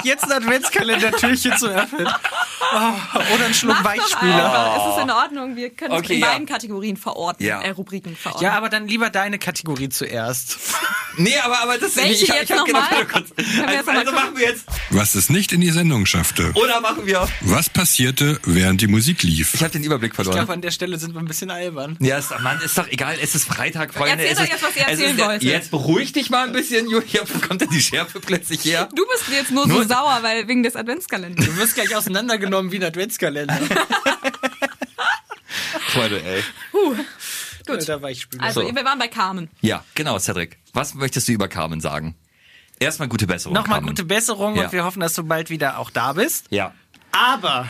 [0.04, 2.08] Jetzt ein Adventskalender-Türchen zu öffnen.
[2.76, 4.46] Oh, oder ein Schluck Mach Weichspüler.
[4.46, 4.78] einfach.
[4.90, 5.56] Es ist in Ordnung.
[5.56, 6.32] Wir können es Okay, in ja.
[6.32, 7.46] beiden Kategorien verorten.
[7.46, 7.62] Ja.
[7.62, 8.44] Äh, Rubriken verorten.
[8.44, 10.58] Ja, aber dann lieber deine Kategorie zuerst.
[11.18, 13.30] Nee, aber, aber das Welche ich hab- jetzt ich hab noch gedacht, warte kurz.
[13.38, 14.66] Also, jetzt also machen wir jetzt.
[14.90, 16.52] Was es nicht in die Sendung schaffte.
[16.56, 17.28] Oder machen wir.
[17.42, 19.54] Was passierte, während die Musik lief?
[19.54, 20.38] Ich habe den Überblick Ich verloren.
[20.38, 21.98] glaube, an der Stelle sind wir ein bisschen albern.
[22.00, 23.18] Ja, ist, Mann, ist doch egal.
[23.22, 24.26] Es ist Freitag, Freunde.
[24.26, 25.44] Erzähl es doch ist, jetzt, was ihr es erzählen ist, wolltet.
[25.44, 27.22] Jetzt beruhig dich mal ein bisschen, Julia.
[27.32, 28.90] Wo kommt denn die Schärfe plötzlich her?
[28.96, 31.46] Du bist jetzt nur, Nur so sauer, weil wegen des Adventskalenders.
[31.46, 33.58] Du wirst gleich auseinandergenommen wie ein Adventskalender.
[35.90, 36.44] Freunde, ey.
[37.66, 37.88] Gut.
[37.88, 38.42] Da war ich spülen.
[38.44, 38.76] Also, So.
[38.76, 39.50] wir waren bei Carmen.
[39.62, 40.58] Ja, genau, Cedric.
[40.74, 42.16] Was möchtest du über Carmen sagen?
[42.80, 43.54] Erstmal gute Besserung.
[43.56, 43.88] Nochmal Carmen.
[43.88, 44.66] gute Besserung Ja.
[44.66, 46.48] und wir hoffen, dass du bald wieder auch da bist.
[46.50, 46.74] Ja.
[47.12, 47.70] Aber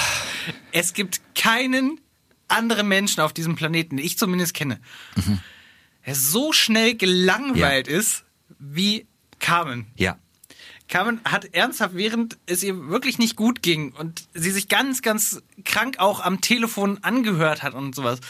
[0.72, 2.00] es gibt keinen
[2.48, 4.80] anderen Menschen auf diesem Planeten, den ich zumindest kenne,
[6.06, 8.24] der so schnell gelangweilt ist
[8.58, 9.06] wie
[9.38, 9.86] Carmen.
[9.96, 10.18] Ja.
[10.88, 15.42] Carmen hat ernsthaft, während es ihr wirklich nicht gut ging und sie sich ganz, ganz
[15.64, 18.20] krank auch am Telefon angehört hat und sowas,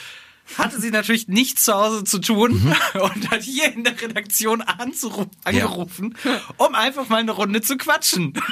[0.59, 6.17] hatte sie natürlich nichts zu Hause zu tun und hat hier in der Redaktion angerufen,
[6.59, 8.35] um einfach mal eine Runde zu quatschen.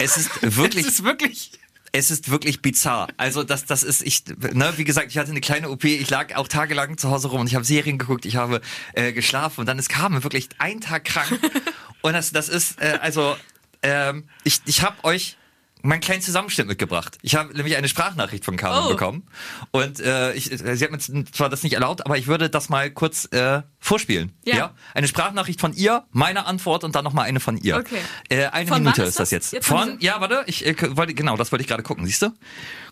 [0.00, 1.52] Es ist wirklich, Es ist wirklich.
[1.92, 3.08] es ist wirklich bizarr.
[3.16, 6.34] Also das, das ist, ich, ne, wie gesagt, ich hatte eine kleine OP, ich lag
[6.36, 8.60] auch tagelang zu Hause rum und ich habe Serien geguckt, ich habe
[8.94, 11.38] äh, geschlafen und dann ist Carmen wirklich einen Tag krank.
[12.02, 13.36] und das, das ist, äh, also,
[13.82, 15.36] ähm, ich, ich habe euch
[15.84, 17.18] meinen kleinen Zusammenschnitt mitgebracht.
[17.22, 18.90] Ich habe nämlich eine Sprachnachricht von Carmen Oh.
[18.90, 19.26] bekommen
[19.72, 22.68] und äh, ich, äh, sie hat mir zwar das nicht erlaubt, aber ich würde das
[22.68, 24.30] mal kurz äh, vorspielen.
[24.44, 24.74] Ja.
[24.94, 27.78] Eine Sprachnachricht von ihr, meine Antwort und dann noch mal eine von ihr.
[27.78, 27.98] Okay.
[28.28, 29.30] Äh, eine Von Minute ist das das?
[29.32, 29.52] jetzt.
[29.52, 32.28] Jetzt von, ja, warte, ich äh, wollte, genau, das wollte ich gerade gucken, siehst du?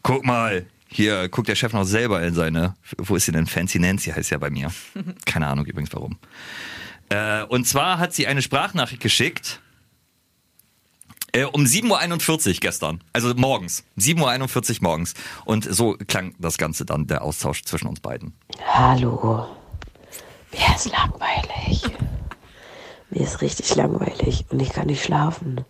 [0.03, 3.47] Guck mal, hier guckt der Chef noch selber in seine, wo ist sie denn?
[3.47, 4.73] Fancy Nancy heißt ja bei mir.
[5.27, 6.19] Keine Ahnung übrigens warum.
[7.11, 9.61] Äh, und zwar hat sie eine Sprachnachricht geschickt,
[11.33, 15.15] äh, um 7.41 Uhr gestern, also morgens, 7.41 Uhr morgens.
[15.45, 18.33] Und so klang das Ganze dann, der Austausch zwischen uns beiden.
[18.67, 19.47] Hallo.
[20.53, 21.85] Mir ist langweilig.
[23.11, 25.65] Mir ist richtig langweilig und ich kann nicht schlafen.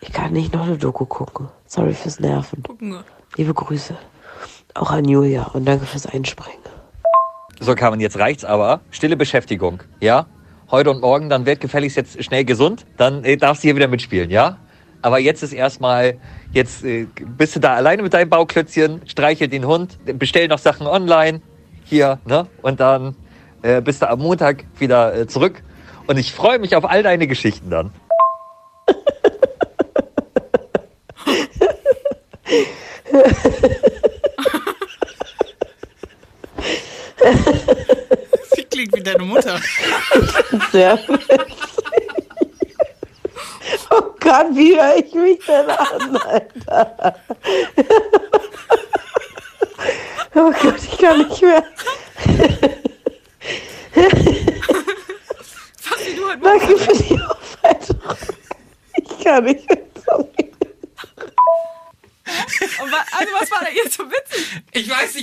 [0.00, 1.48] Ich kann nicht noch eine Doku gucken.
[1.66, 2.62] Sorry fürs Nerven.
[3.36, 3.96] Liebe Grüße.
[4.74, 6.58] Auch an Julia und danke fürs Einspringen.
[7.62, 8.80] So, Carmen, jetzt reicht's aber.
[8.90, 10.24] Stille Beschäftigung, ja?
[10.70, 13.86] Heute und morgen, dann werd gefälligst jetzt schnell gesund, dann äh, darfst du hier wieder
[13.86, 14.56] mitspielen, ja?
[15.02, 16.18] Aber jetzt ist erstmal,
[16.52, 17.06] jetzt äh,
[17.36, 21.42] bist du da alleine mit deinem Bauklötzchen, streichel den Hund, bestell noch Sachen online,
[21.84, 22.46] hier, ne?
[22.62, 23.14] Und dann
[23.60, 25.62] äh, bist du am Montag wieder äh, zurück.
[26.06, 27.92] Und ich freue mich auf all deine Geschichten dann.
[38.54, 39.60] Sie klingt wie deine Mutter.
[40.72, 40.98] Sehr
[43.90, 47.16] Oh Gott, wie höre ich mich denn an, Alter?
[50.34, 51.64] Oh Gott, ich kann nicht mehr.
[55.80, 58.16] Fabi, du heute Danke für die Aufheiterung.
[58.96, 59.78] Ich kann nicht mehr.
[60.06, 60.26] Sorry.
[62.82, 64.46] Und wa- Also, was war da jetzt so witzig?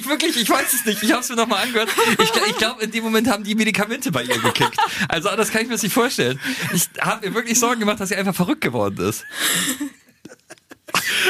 [0.08, 1.04] Ich wirklich, ich weiß es nicht.
[1.04, 1.90] Ich habe es mir nochmal angehört.
[2.20, 4.78] Ich, ich glaube, in dem Moment haben die Medikamente bei ihr gekickt.
[5.10, 6.40] Also das kann ich mir nicht vorstellen.
[6.74, 9.26] Ich habe mir wirklich Sorgen gemacht, dass sie einfach verrückt geworden ist.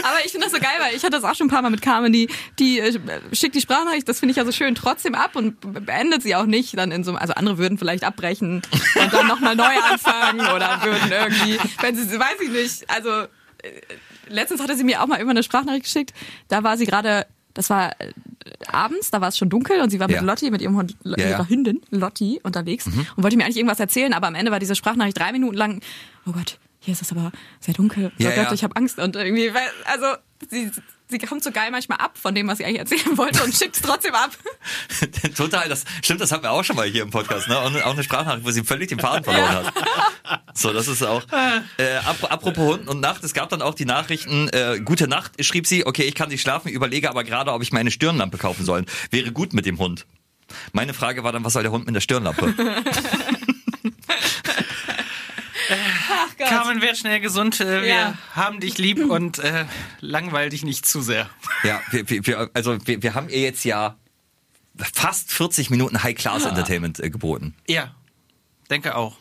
[0.04, 1.72] Aber ich finde das so geil, weil ich hatte das auch schon ein paar Mal
[1.72, 3.00] mit Carmen, die, die äh,
[3.34, 6.36] schickt die Sprachnachricht, das finde ich ja so schön, trotzdem ab und be- beendet sie
[6.36, 8.62] auch nicht dann in so also andere würden vielleicht abbrechen
[8.96, 13.28] und dann nochmal neu anfangen oder würden irgendwie, wenn sie, weiß ich nicht, also äh,
[14.30, 16.14] letztens hatte sie mir auch mal immer eine Sprachnachricht geschickt,
[16.48, 18.12] da war sie gerade, das war äh,
[18.72, 20.18] abends, da war es schon dunkel und sie war Ja.
[20.22, 21.16] mit Lotti, mit ihrem Hund, Ja, Mhm.
[21.20, 21.30] ja.
[21.30, 24.76] ihrer Hündin Lotti unterwegs und wollte mir eigentlich irgendwas erzählen, aber am Ende war diese
[24.76, 25.82] Sprachnachricht drei Minuten lang,
[26.26, 28.54] oh Gott, hier ist es aber sehr dunkel, oh Ja, Gott, ja.
[28.54, 30.06] ich habe Angst und irgendwie, weil- also
[30.50, 30.72] sie,
[31.08, 33.76] sie kommt so geil manchmal ab von dem, was sie eigentlich erzählen wollte und schickt
[33.76, 34.32] es trotzdem ab.
[35.36, 37.58] Total, das stimmt, das hatten wir auch schon mal hier im Podcast, ne?
[37.58, 39.74] Auch eine, auch eine Sprachnachricht, wo sie völlig den Faden verloren hat.
[40.54, 41.22] So, das ist auch.
[41.78, 45.32] Äh, ap apropos Hund und Nacht, es gab dann auch die Nachrichten, äh, gute Nacht,
[45.46, 48.66] schrieb sie, okay, ich kann nicht schlafen, überlege aber gerade, ob ich meine Stirnlampe kaufen
[48.66, 48.84] soll.
[49.12, 50.08] Wäre gut mit dem Hund.
[50.74, 52.54] Meine Frage war dann, was soll der Hund mit der Stirnlampe?
[56.28, 56.48] Ach Gott.
[56.48, 57.60] Carmen, werd schnell gesund.
[57.60, 58.18] Äh, wir Ja.
[58.36, 59.66] haben dich lieb und äh,
[60.02, 61.30] langweil dich nicht zu sehr.
[61.64, 63.96] Ja, wir, wir, also wir, wir haben ihr jetzt ja
[64.94, 67.56] fast 40 Minuten High-Class-Entertainment äh, geboten.
[67.68, 67.96] Ja,
[68.70, 69.18] denke auch.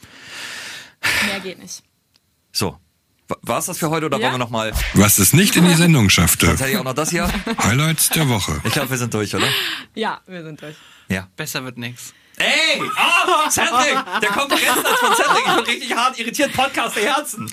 [1.27, 1.83] Mehr geht nicht.
[2.53, 2.79] So.
[3.43, 4.25] War es das für heute oder Ja.
[4.25, 4.73] wollen wir noch mal?
[4.95, 6.47] Was es nicht in die Sendung schaffte.
[6.47, 7.29] Jetzt hätte ich auch noch das hier.
[7.59, 8.61] Highlights der Woche.
[8.65, 9.49] Ich glaube, wir sind durch, oder?
[9.95, 10.77] Ja, wir sind durch.
[11.09, 11.27] Ja.
[11.37, 12.15] Besser wird nix.
[12.39, 12.83] Ey!
[12.97, 13.49] Ah!
[13.51, 13.99] Cedric!
[14.21, 15.47] Der Konkurrenznetz von Cedric.
[15.47, 16.53] Ich bin richtig hart irritiert.
[16.53, 17.51] Podcast der Herzen.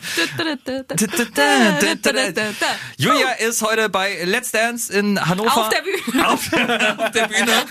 [2.98, 5.56] Julia ist heute bei Let's Dance in Hannover.
[5.56, 6.28] Auf der Bühne.
[6.28, 6.54] Auf,
[7.00, 7.66] auf der Bühne.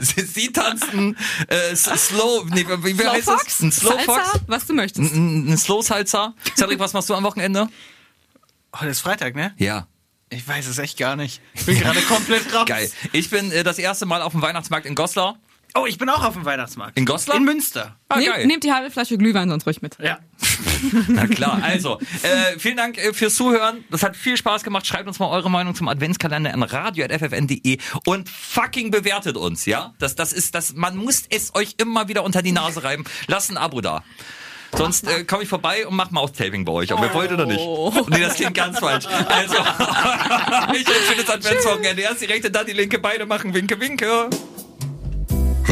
[0.00, 1.16] Sie, sie tanzen
[1.48, 3.46] äh, Slow, nee, wie, Slow heißt Fox?
[3.46, 3.60] es?
[3.60, 4.04] Ein Slow Salsa?
[4.04, 4.40] Fox?
[4.46, 5.14] Was du möchtest.
[5.14, 6.34] Ein, ein Slow Salsa.
[6.56, 7.68] Cedric, was machst du am Wochenende?
[8.74, 9.54] Heute ist Freitag, ne?
[9.58, 9.86] Ja.
[10.30, 11.42] Ich weiß es echt gar nicht.
[11.52, 12.64] Ich bin gerade komplett raus.
[12.66, 12.90] Geil.
[13.12, 15.38] Ich bin äh, das erste Mal auf dem Weihnachtsmarkt in Goslar.
[15.76, 16.96] Oh, ich bin auch auf dem Weihnachtsmarkt.
[16.96, 17.36] In Goslar?
[17.36, 17.96] In Münster.
[18.08, 18.46] Ah, Nehmt, geil.
[18.46, 19.96] nehmt die halbe Flasche Glühwein sonst ruhig mit.
[20.00, 20.18] Ja.
[21.08, 23.82] Na klar, also äh, vielen Dank äh, fürs Zuhören.
[23.90, 24.86] Das hat viel Spaß gemacht.
[24.86, 29.94] Schreibt uns mal eure Meinung zum Adventskalender an radio.ffn.de und fucking bewertet uns, ja?
[29.98, 33.02] Das, das ist das, man muss es euch immer wieder unter die Nase reiben.
[33.26, 34.04] Lasst ein Abo da.
[34.76, 37.60] Sonst äh, komme ich vorbei und mach Mouth-Taping bei euch, ob ihr wollt oder nicht.
[38.10, 39.06] Nee, das klingt ganz falsch.
[39.06, 39.54] Also,
[40.72, 42.02] ich wünsche schönes Adventswochenende.
[42.02, 44.30] Erst die rechte, dann die linke, beide machen Winke, Winke.